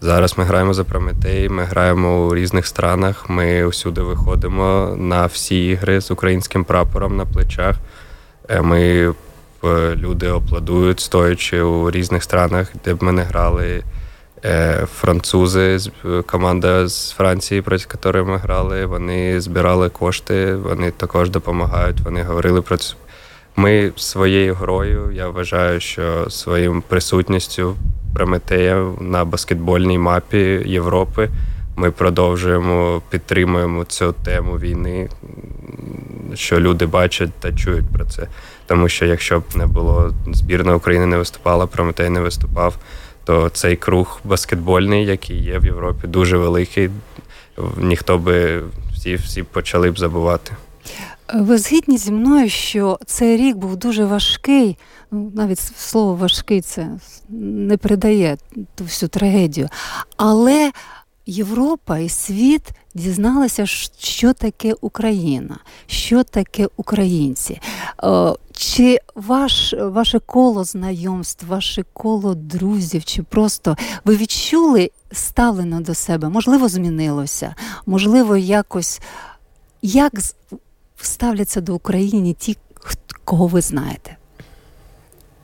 Зараз 0.00 0.38
ми 0.38 0.44
граємо 0.44 0.74
за 0.74 0.84
Прометей, 0.84 1.48
ми 1.48 1.64
граємо 1.64 2.26
у 2.26 2.34
різних 2.34 2.66
странах. 2.66 3.30
Ми 3.30 3.64
усюди 3.64 4.00
виходимо 4.00 4.94
на 4.98 5.26
всі 5.26 5.66
ігри 5.66 6.00
з 6.00 6.10
українським 6.10 6.64
прапором 6.64 7.16
на 7.16 7.26
плечах. 7.26 7.76
Е, 8.48 8.62
ми 8.62 9.14
е, 9.64 9.94
люди 9.96 10.28
аплодують, 10.28 11.00
стоячи 11.00 11.62
у 11.62 11.90
різних 11.90 12.22
странах, 12.22 12.72
де 12.84 12.94
б 12.94 13.02
ми 13.02 13.12
не 13.12 13.22
грали. 13.22 13.82
Е, 14.44 14.86
французи, 14.94 15.78
команда 16.26 16.88
з 16.88 17.10
Франції, 17.10 17.62
проти 17.62 17.84
якої 18.04 18.24
ми 18.24 18.36
грали, 18.36 18.86
вони 18.86 19.40
збирали 19.40 19.88
кошти, 19.88 20.54
вони 20.54 20.90
також 20.90 21.30
допомагають. 21.30 22.00
Вони 22.00 22.22
говорили 22.22 22.62
про 22.62 22.76
це. 22.76 22.94
Ми 23.56 23.92
своєю 23.96 24.54
грою, 24.54 25.12
я 25.14 25.28
вважаю, 25.28 25.80
що 25.80 26.30
своїм 26.30 26.82
присутністю 26.88 27.76
Прометея 28.14 28.92
на 29.00 29.24
баскетбольній 29.24 29.98
мапі 29.98 30.62
Європи 30.66 31.28
ми 31.76 31.90
продовжуємо 31.90 33.02
підтримуємо 33.10 33.84
цю 33.84 34.12
тему 34.12 34.58
війни, 34.58 35.08
що 36.34 36.60
люди 36.60 36.86
бачать 36.86 37.30
та 37.40 37.52
чують 37.52 37.90
про 37.92 38.04
це. 38.04 38.26
Тому 38.66 38.88
що 38.88 39.06
якщо 39.06 39.40
б 39.40 39.44
не 39.54 39.66
було 39.66 40.14
збірна 40.32 40.74
України 40.74 41.06
не 41.06 41.16
виступала, 41.16 41.66
Прометей 41.66 42.10
не 42.10 42.20
виступав 42.20 42.74
то 43.24 43.48
цей 43.48 43.76
круг 43.76 44.20
баскетбольний, 44.24 45.06
який 45.06 45.42
є 45.44 45.58
в 45.58 45.64
Європі, 45.64 46.06
дуже 46.06 46.36
великий. 46.36 46.90
Ніхто 47.76 48.18
би 48.18 48.62
всі 48.94 49.14
всі 49.14 49.42
почали 49.42 49.90
б 49.90 49.98
забувати. 49.98 50.52
Ви 51.34 51.58
згідні 51.58 51.98
зі 51.98 52.12
мною, 52.12 52.48
що 52.48 52.98
цей 53.06 53.36
рік 53.36 53.56
був 53.56 53.76
дуже 53.76 54.04
важкий. 54.04 54.78
Ну, 55.10 55.32
навіть 55.34 55.58
слово 55.58 56.14
важкий 56.14 56.60
це 56.60 56.88
не 57.28 57.76
передає 57.76 58.36
ту 58.74 58.84
всю 58.84 59.08
трагедію. 59.08 59.68
Але 60.16 60.72
Європа 61.26 61.98
і 61.98 62.08
світ 62.08 62.70
дізналися, 62.94 63.66
що 63.98 64.32
таке 64.32 64.74
Україна, 64.80 65.58
що 65.86 66.24
таке 66.24 66.68
українці. 66.76 67.60
Е, 68.04 68.32
чи 68.52 68.98
ваш, 69.14 69.74
ваше 69.78 70.18
коло 70.18 70.64
знайомств, 70.64 71.46
ваше 71.46 71.84
коло 71.92 72.34
друзів, 72.34 73.04
чи 73.04 73.22
просто 73.22 73.76
ви 74.04 74.16
відчули 74.16 74.90
ставлено 75.12 75.80
до 75.80 75.94
себе? 75.94 76.28
Можливо, 76.28 76.68
змінилося, 76.68 77.54
можливо, 77.86 78.36
якось 78.36 79.00
як 79.82 80.12
ставляться 80.96 81.60
до 81.60 81.74
України 81.74 82.32
ті, 82.32 82.56
кого 83.24 83.46
ви 83.46 83.60
знаєте? 83.60 84.16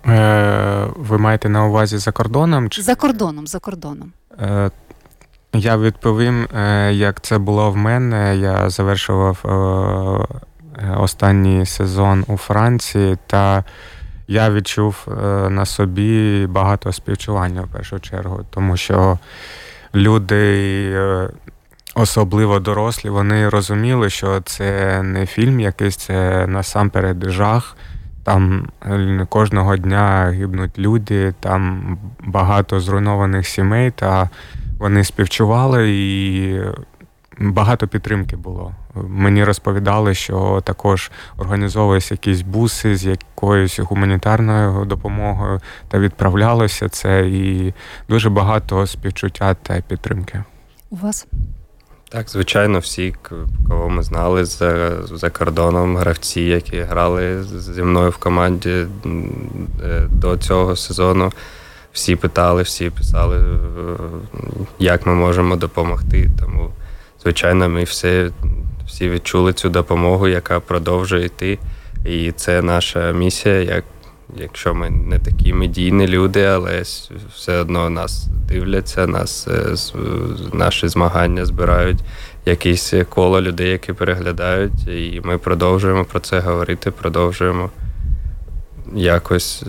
Е, 0.06 0.88
Ви 0.96 1.18
маєте 1.18 1.48
на 1.48 1.66
увазі 1.66 1.98
за 1.98 2.12
кордоном? 2.12 2.70
Чи... 2.70 2.82
За 2.82 2.94
кордоном, 2.94 3.46
за 3.46 3.58
кордоном. 3.58 4.12
Е, 4.40 4.70
я 5.54 5.76
відповім, 5.76 6.48
е, 6.56 6.92
як 6.92 7.20
це 7.20 7.38
було 7.38 7.70
в 7.70 7.76
мене. 7.76 8.36
Я 8.36 8.70
завершував 8.70 9.38
е, 9.44 10.90
останній 10.96 11.66
сезон 11.66 12.24
у 12.28 12.36
Франції, 12.36 13.18
та 13.26 13.64
я 14.28 14.50
відчув 14.50 15.06
е, 15.08 15.12
на 15.48 15.66
собі 15.66 16.46
багато 16.46 16.92
співчування 16.92 17.62
в 17.62 17.68
першу 17.68 18.00
чергу, 18.00 18.40
тому 18.50 18.76
що 18.76 19.18
люди, 19.94 21.00
особливо 21.94 22.60
дорослі, 22.60 23.10
вони 23.10 23.48
розуміли, 23.48 24.10
що 24.10 24.40
це 24.40 25.02
не 25.02 25.26
фільм 25.26 25.60
якийсь, 25.60 25.96
це 25.96 26.46
насамперед 26.46 27.30
жах. 27.30 27.76
Там 28.24 28.68
кожного 29.28 29.76
дня 29.76 30.34
гибнуть 30.38 30.78
люди, 30.78 31.34
там 31.40 31.98
багато 32.20 32.80
зруйнованих 32.80 33.46
сімей. 33.46 33.90
та 33.90 34.30
вони 34.78 35.04
співчували, 35.04 35.90
і 35.90 36.60
багато 37.38 37.88
підтримки 37.88 38.36
було. 38.36 38.74
Мені 38.94 39.44
розповідали, 39.44 40.14
що 40.14 40.62
також 40.64 41.10
організовувалися 41.36 42.14
якісь 42.14 42.42
буси 42.42 42.96
з 42.96 43.04
якоюсь 43.04 43.78
гуманітарною 43.78 44.84
допомогою 44.84 45.60
та 45.88 45.98
відправлялося 45.98 46.88
це, 46.88 47.28
і 47.28 47.74
дуже 48.08 48.30
багато 48.30 48.86
співчуття 48.86 49.54
та 49.54 49.80
підтримки. 49.80 50.44
У 50.90 50.96
вас? 50.96 51.26
Так, 52.10 52.30
звичайно, 52.30 52.78
всі, 52.78 53.14
кого 53.68 53.88
ми 53.88 54.02
знали 54.02 54.44
за 54.44 55.02
за 55.06 55.30
кордоном, 55.30 55.96
гравці, 55.96 56.40
які 56.40 56.80
грали 56.80 57.44
зі 57.44 57.82
мною 57.82 58.10
в 58.10 58.16
команді 58.16 58.70
е, 58.70 58.86
до 60.10 60.36
цього 60.36 60.76
сезону. 60.76 61.32
Всі 61.98 62.16
питали, 62.16 62.62
всі 62.62 62.90
писали, 62.90 63.36
е, 63.36 63.42
як 64.78 65.06
ми 65.06 65.14
можемо 65.14 65.56
допомогти. 65.56 66.30
Тому, 66.40 66.70
звичайно, 67.22 67.68
ми 67.68 67.84
всі, 67.84 68.30
всі 68.86 69.08
відчули 69.08 69.52
цю 69.52 69.68
допомогу, 69.68 70.28
яка 70.28 70.60
продовжує 70.60 71.24
йти. 71.24 71.58
І 72.04 72.32
це 72.32 72.62
наша 72.62 73.12
місія, 73.12 73.54
як 73.54 73.84
якщо 74.36 74.74
ми 74.74 74.90
не 74.90 75.18
такі 75.18 75.52
медійні 75.52 76.06
люди, 76.06 76.44
але 76.44 76.82
все 77.34 77.56
одно 77.60 77.90
нас 77.90 78.26
дивляться, 78.48 79.06
нас 79.06 79.48
е, 79.48 79.74
наші 80.52 80.88
змагання 80.88 81.44
збирають 81.44 81.98
якісь 82.46 82.94
коло 83.08 83.40
людей, 83.40 83.70
які 83.70 83.92
переглядають, 83.92 84.88
і 84.88 85.20
ми 85.24 85.38
продовжуємо 85.38 86.04
про 86.04 86.20
це 86.20 86.40
говорити, 86.40 86.90
продовжуємо 86.90 87.70
якось 88.94 89.64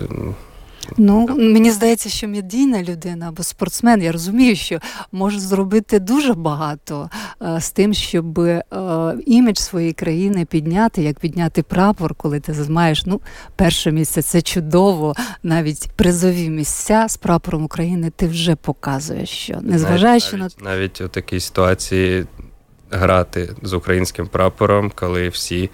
Ну, 0.97 1.27
мені 1.27 1.71
здається, 1.71 2.09
що 2.09 2.27
медійна 2.27 2.83
людина 2.83 3.27
або 3.27 3.43
спортсмен, 3.43 4.01
я 4.01 4.11
розумію, 4.11 4.55
що 4.55 4.79
може 5.11 5.39
зробити 5.39 5.99
дуже 5.99 6.33
багато 6.33 7.09
а, 7.39 7.59
з 7.59 7.71
тим, 7.71 7.93
щоб 7.93 8.39
а, 8.39 9.13
імідж 9.25 9.57
своєї 9.57 9.93
країни 9.93 10.45
підняти, 10.45 11.03
як 11.03 11.19
підняти 11.19 11.63
прапор, 11.63 12.15
коли 12.15 12.39
ти 12.39 12.53
займаєш 12.53 13.05
ну, 13.05 13.21
перше 13.55 13.91
місце. 13.91 14.21
Це 14.21 14.41
чудово, 14.41 15.15
навіть 15.43 15.89
призові 15.95 16.49
місця 16.49 17.05
з 17.09 17.17
прапором 17.17 17.63
України 17.63 18.11
ти 18.15 18.27
вже 18.27 18.55
показуєш, 18.55 19.29
що 19.29 19.57
незважаючи 19.61 20.37
на 20.37 20.49
навіть 20.61 21.01
у 21.01 21.07
такій 21.07 21.39
ситуації 21.39 22.25
грати 22.91 23.49
з 23.63 23.73
українським 23.73 24.27
прапором, 24.27 24.91
коли 24.95 25.29
всі 25.29 25.69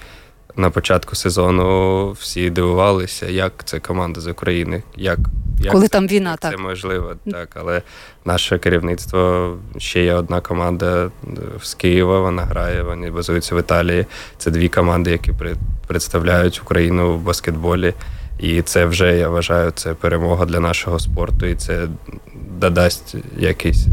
на 0.58 0.70
початку 0.70 1.16
сезону 1.16 2.12
всі 2.12 2.50
дивувалися, 2.50 3.26
як 3.26 3.54
це 3.66 3.80
команда 3.80 4.22
з 4.22 4.28
України. 4.28 4.84
як 4.96 5.20
як 5.60 5.72
Коли 5.72 5.86
це, 5.86 5.90
там 5.90 6.08
війна, 6.08 6.32
як 6.32 6.40
так. 6.40 6.52
Це 6.52 6.58
можливо, 6.58 7.16
так. 7.32 7.50
Але 7.54 7.82
наше 8.26 8.58
керівництво 8.58 9.54
ще 9.78 10.04
є 10.04 10.14
одна 10.14 10.42
команда 10.42 11.12
з 11.62 11.74
Києва. 11.74 12.20
Вона 12.20 12.42
грає, 12.42 12.84
вони 12.84 13.12
базуються 13.12 13.56
в 13.56 13.60
Італії. 13.60 14.06
Це 14.38 14.52
дві 14.52 14.70
команди, 14.70 15.12
які 15.12 15.32
представляють 15.88 16.62
Україну 16.64 17.14
в 17.14 17.22
баскетболі. 17.22 17.94
І 18.40 18.62
це 18.62 18.86
вже 18.86 19.18
я 19.18 19.30
вважаю, 19.30 19.72
це 19.72 19.94
перемога 19.94 20.46
для 20.46 20.60
нашого 20.60 21.00
спорту, 21.00 21.46
і 21.46 21.56
це 21.56 21.88
додасть 22.60 23.16
якийсь 23.38 23.88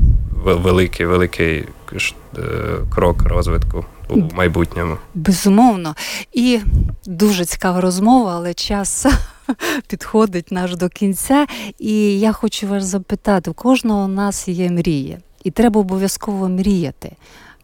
великий 0.45 1.07
великий 1.07 1.65
е, 1.93 2.43
крок 2.91 3.23
розвитку 3.23 3.85
у 4.15 4.35
майбутньому. 4.35 4.97
Безумовно. 5.15 5.95
І 6.33 6.61
дуже 7.07 7.45
цікава 7.45 7.81
розмова, 7.81 8.33
але 8.37 8.55
час 8.55 9.07
підходить 9.87 10.53
наш 10.53 10.77
до 10.77 10.89
кінця. 10.89 11.47
І 11.79 12.21
я 12.21 12.33
хочу 12.33 12.69
вас 12.69 12.85
запитати: 12.85 13.51
у 13.51 13.55
кожного 13.55 14.05
у 14.05 14.09
нас 14.09 14.49
є 14.49 14.71
мрія, 14.71 15.19
і 15.45 15.51
треба 15.51 15.81
обов'язково 15.81 16.49
мріяти. 16.49 17.13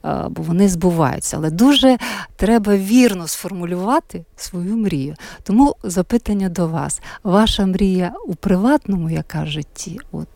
Бо 0.03 0.43
вони 0.43 0.69
збуваються, 0.69 1.37
але 1.37 1.51
дуже 1.51 1.99
треба 2.37 2.77
вірно 2.77 3.29
сформулювати 3.29 4.25
свою 4.37 4.77
мрію. 4.77 5.15
Тому 5.43 5.77
запитання 5.83 6.49
до 6.49 6.67
вас: 6.67 7.01
ваша 7.25 7.67
мрія 7.67 8.13
у 8.27 8.35
приватному 8.35 9.11
яка 9.11 9.47
житті? 9.47 9.99
От 10.13 10.29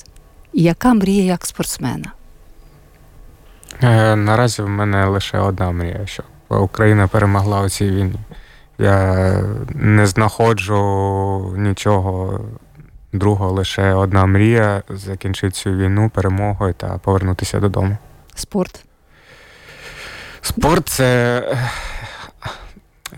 і 0.52 0.62
яка 0.62 0.94
мрія 0.94 1.24
як 1.24 1.46
спортсмена? 1.46 2.12
Е, 3.82 4.16
наразі 4.16 4.62
в 4.62 4.68
мене 4.68 5.06
лише 5.06 5.38
одна 5.38 5.70
мрія, 5.70 6.06
щоб 6.06 6.26
Україна 6.48 7.08
перемогла 7.08 7.60
у 7.60 7.68
цій 7.68 7.90
війні. 7.90 8.18
Я 8.78 9.38
не 9.74 10.06
знаходжу 10.06 11.54
нічого 11.56 12.40
другого, 13.12 13.52
лише 13.52 13.92
одна 13.92 14.26
мрія 14.26 14.82
закінчити 14.88 15.50
цю 15.50 15.70
війну 15.70 16.10
перемогою 16.14 16.74
та 16.74 16.98
повернутися 16.98 17.60
додому. 17.60 17.96
Спорт. 18.34 18.84
Спорт 20.40 20.88
це. 20.88 21.42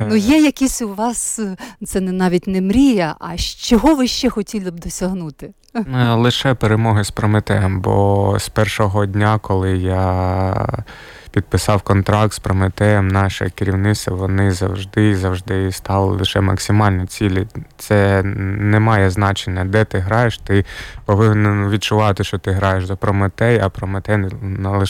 Е, 0.01 0.07
ну, 0.09 0.17
є 0.17 0.39
якісь 0.39 0.83
у 0.83 0.95
вас, 0.95 1.41
це 1.87 2.01
не 2.01 2.13
навіть 2.13 2.47
не 2.47 2.61
мрія, 2.61 3.17
а 3.21 3.37
чого 3.37 3.95
ви 3.95 4.07
ще 4.07 4.31
хотіли 4.31 4.71
б 4.71 4.81
досягнути? 4.81 5.55
Е, 5.75 6.15
лише 6.15 6.55
перемоги 6.55 7.05
з 7.05 7.11
Прометеєм, 7.11 7.81
бо 7.81 8.37
з 8.39 8.49
першого 8.49 9.07
дня, 9.07 9.39
коли 9.43 9.77
я 9.77 10.85
підписав 11.31 11.83
контракт 11.83 12.33
з 12.33 12.39
Прометеєм, 12.39 13.09
наше 13.09 13.51
керівництво, 13.51 14.17
вони 14.17 14.51
завжди 14.51 15.17
завжди 15.17 15.73
стали 15.73 16.17
лише 16.17 16.41
максимально 16.41 17.07
цілі. 17.07 17.47
Це 17.77 18.23
не 18.23 18.81
має 18.81 19.11
значення, 19.11 19.65
де 19.65 19.85
ти 19.85 19.99
граєш. 19.99 20.39
Ти 20.39 20.65
повинен 21.05 21.71
відчувати, 21.71 22.25
що 22.25 22.39
ти 22.39 22.51
граєш 22.51 22.87
за 22.87 22.97
Прометей, 22.97 23.61
а 23.61 23.69
Прометей 23.69 24.19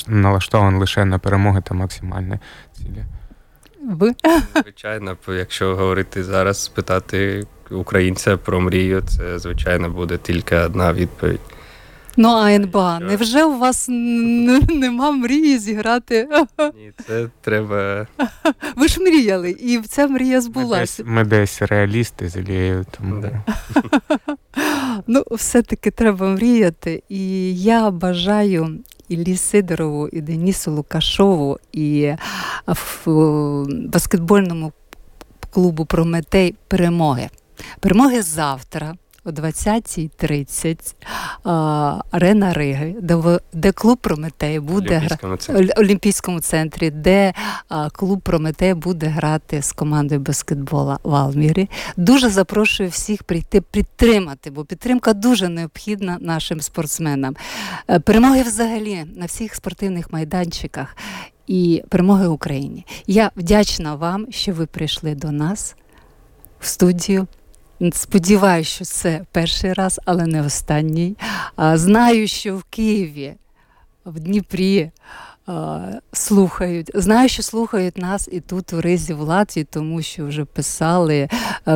налаштований 0.06 0.80
лише 0.80 1.04
на 1.04 1.18
перемоги 1.18 1.62
та 1.64 1.74
максимальні 1.74 2.38
цілі. 2.72 3.04
Ви? 3.90 4.14
Звичайно, 4.62 5.16
якщо 5.28 5.76
говорити 5.76 6.24
зараз, 6.24 6.62
спитати 6.62 7.46
українця 7.70 8.36
про 8.36 8.60
мрію, 8.60 9.02
це 9.02 9.38
звичайно 9.38 9.90
буде 9.90 10.18
тільки 10.18 10.56
одна 10.56 10.92
відповідь. 10.92 11.40
Ну, 12.16 12.28
а 12.28 12.50
НБА, 12.50 13.00
невже 13.00 13.44
у 13.44 13.58
вас 13.58 13.86
нема 13.88 15.10
мрії 15.10 15.58
зіграти? 15.58 16.28
Ні, 16.58 16.92
це 17.06 17.28
треба. 17.40 18.06
Ви 18.76 18.88
ж 18.88 19.00
мріяли, 19.00 19.50
і 19.50 19.80
ця 19.80 20.06
мрія 20.06 20.40
збулася. 20.40 21.02
Ми 21.04 21.24
десь, 21.24 21.32
ми 21.32 21.38
десь 21.38 21.62
реалісти 21.62 22.28
з 22.28 22.36
Ілією, 22.36 22.86
тому. 22.98 23.20
Да. 23.20 23.44
Ну, 25.06 25.24
все-таки 25.30 25.90
треба 25.90 26.26
мріяти. 26.26 27.02
І 27.08 27.56
я 27.62 27.90
бажаю 27.90 28.78
Іллі 29.08 29.36
Сидорову, 29.36 30.08
і 30.08 30.20
Денісу 30.20 30.70
Лукашову, 30.70 31.58
і 31.72 32.12
в 32.66 33.06
баскетбольному 33.68 34.72
клубу 35.50 35.84
Прометей 35.84 36.54
перемоги. 36.68 37.28
Перемоги 37.80 38.22
завтра 38.22 38.94
о 39.24 39.30
20.30 39.30 40.94
арена 42.10 42.52
Риги, 42.52 42.96
де, 43.52 43.72
клуб 43.72 43.98
Прометей 43.98 44.60
буде 44.60 44.98
грати 44.98 45.52
в 45.52 45.72
Олімпійському 45.76 46.40
центрі, 46.40 46.90
де 46.90 47.32
клуб 47.92 48.20
Прометей 48.20 48.74
буде 48.74 49.06
грати 49.06 49.62
з 49.62 49.72
командою 49.72 50.20
баскетбола 50.20 50.98
в 51.02 51.14
Алмірі. 51.14 51.70
Дуже 51.96 52.30
запрошую 52.30 52.88
всіх 52.88 53.22
прийти 53.22 53.60
підтримати, 53.60 54.50
бо 54.50 54.64
підтримка 54.64 55.12
дуже 55.12 55.48
необхідна 55.48 56.18
нашим 56.20 56.60
спортсменам. 56.60 57.36
Е, 57.88 58.00
перемоги 58.00 58.42
взагалі 58.42 59.04
на 59.16 59.26
всіх 59.26 59.54
спортивних 59.54 60.12
майданчиках 60.12 60.96
і 61.46 61.82
перемоги 61.88 62.26
Україні. 62.26 62.86
Я 63.06 63.30
вдячна 63.36 63.94
вам, 63.94 64.26
що 64.30 64.52
ви 64.52 64.66
прийшли 64.66 65.14
до 65.14 65.30
нас 65.30 65.76
в 66.60 66.66
студію. 66.66 67.26
Сподіваюся, 67.92 68.70
що 68.70 68.84
це 68.84 69.20
перший 69.32 69.72
раз, 69.72 70.00
але 70.04 70.26
не 70.26 70.42
останній. 70.42 71.16
Знаю, 71.58 72.28
що 72.28 72.56
в 72.56 72.62
Києві, 72.64 73.34
в 74.04 74.20
Дніпрі 74.20 74.90
слухають. 76.12 76.90
Знаю, 76.94 77.28
що 77.28 77.42
слухають 77.42 77.98
нас 77.98 78.28
і 78.32 78.40
тут 78.40 78.72
у 78.72 78.80
Ризі 78.80 79.14
в 79.14 79.20
Латвії, 79.20 79.66
тому 79.70 80.02
що 80.02 80.26
вже 80.26 80.44
писали, 80.44 81.28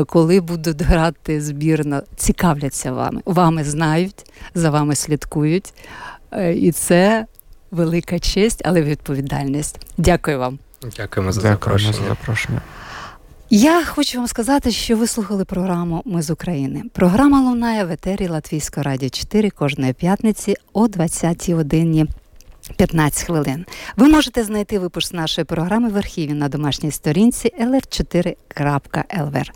коли 0.06 0.40
будуть 0.40 0.82
грати 0.82 1.40
збірна. 1.40 2.02
Цікавляться 2.16 2.92
вами. 2.92 3.20
Вами 3.24 3.64
знають, 3.64 4.30
за 4.54 4.70
вами 4.70 4.94
слідкують. 4.94 5.74
Е, 6.32 6.54
і 6.54 6.72
це 6.72 7.26
велика 7.70 8.18
честь, 8.18 8.62
але 8.64 8.82
відповідальність. 8.82 9.78
Дякую 9.98 10.38
вам. 10.38 10.58
Дякуємо 10.96 11.32
за 11.32 11.40
Дякуємо 11.42 11.78
запрошення. 11.78 11.92
за 11.92 12.08
запрошення. 12.08 12.60
Я 13.50 13.84
хочу 13.84 14.18
вам 14.18 14.26
сказати, 14.26 14.70
що 14.70 14.96
ви 14.96 15.06
слухали 15.06 15.44
програму 15.44 16.02
Ми 16.04 16.22
з 16.22 16.30
України. 16.30 16.82
Програма 16.92 17.40
лунає 17.40 17.84
в 17.84 17.90
етері 17.90 18.28
Латвійського 18.28 18.84
радіо 18.84 19.10
4 19.10 19.50
кожної 19.50 19.92
п'ятниці 19.92 20.54
о 20.72 20.86
20-й 20.86 21.52
годині 21.52 22.06
15 22.76 23.26
хвилин. 23.26 23.66
Ви 23.96 24.08
можете 24.08 24.44
знайти 24.44 24.78
випуск 24.78 25.14
нашої 25.14 25.44
програми 25.44 25.88
в 25.88 25.96
архіві 25.96 26.32
на 26.32 26.48
домашній 26.48 26.90
сторінці 26.90 27.52
lr4.lr. 27.60 29.50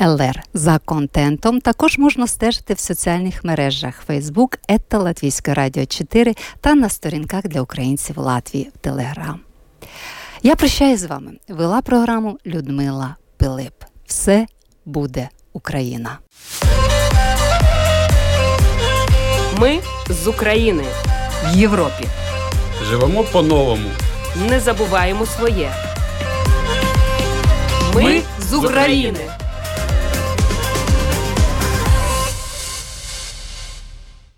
LR. 0.00 0.40
за 0.54 0.78
контентом 0.78 1.60
також 1.60 1.98
можна 1.98 2.26
стежити 2.26 2.74
в 2.74 2.78
соціальних 2.78 3.44
мережах 3.44 4.02
Facebook, 4.08 4.58
Ета 4.68 4.98
Латвійське 4.98 5.54
Радіо 5.54 5.86
4 5.86 6.34
та 6.60 6.74
на 6.74 6.88
сторінках 6.88 7.48
для 7.48 7.60
українців 7.60 8.18
Латвії 8.18 8.70
в 8.74 8.78
Телеграм. 8.78 9.40
Я 10.42 10.56
прощаюсь 10.56 11.00
з 11.00 11.04
вами. 11.04 11.32
Вела 11.48 11.82
програму 11.82 12.38
Людмила 12.46 13.16
Пилип. 13.40 13.74
Все 14.06 14.46
буде 14.84 15.28
Україна. 15.52 16.18
Ми 19.58 19.80
з 20.08 20.26
України 20.26 20.84
в 21.44 21.56
Європі. 21.56 22.04
Живемо 22.90 23.24
по-новому. 23.24 23.88
Не 24.48 24.60
забуваємо 24.60 25.26
своє. 25.26 25.72
Ми 27.94 28.22
з 28.38 28.54
України. 28.54 29.30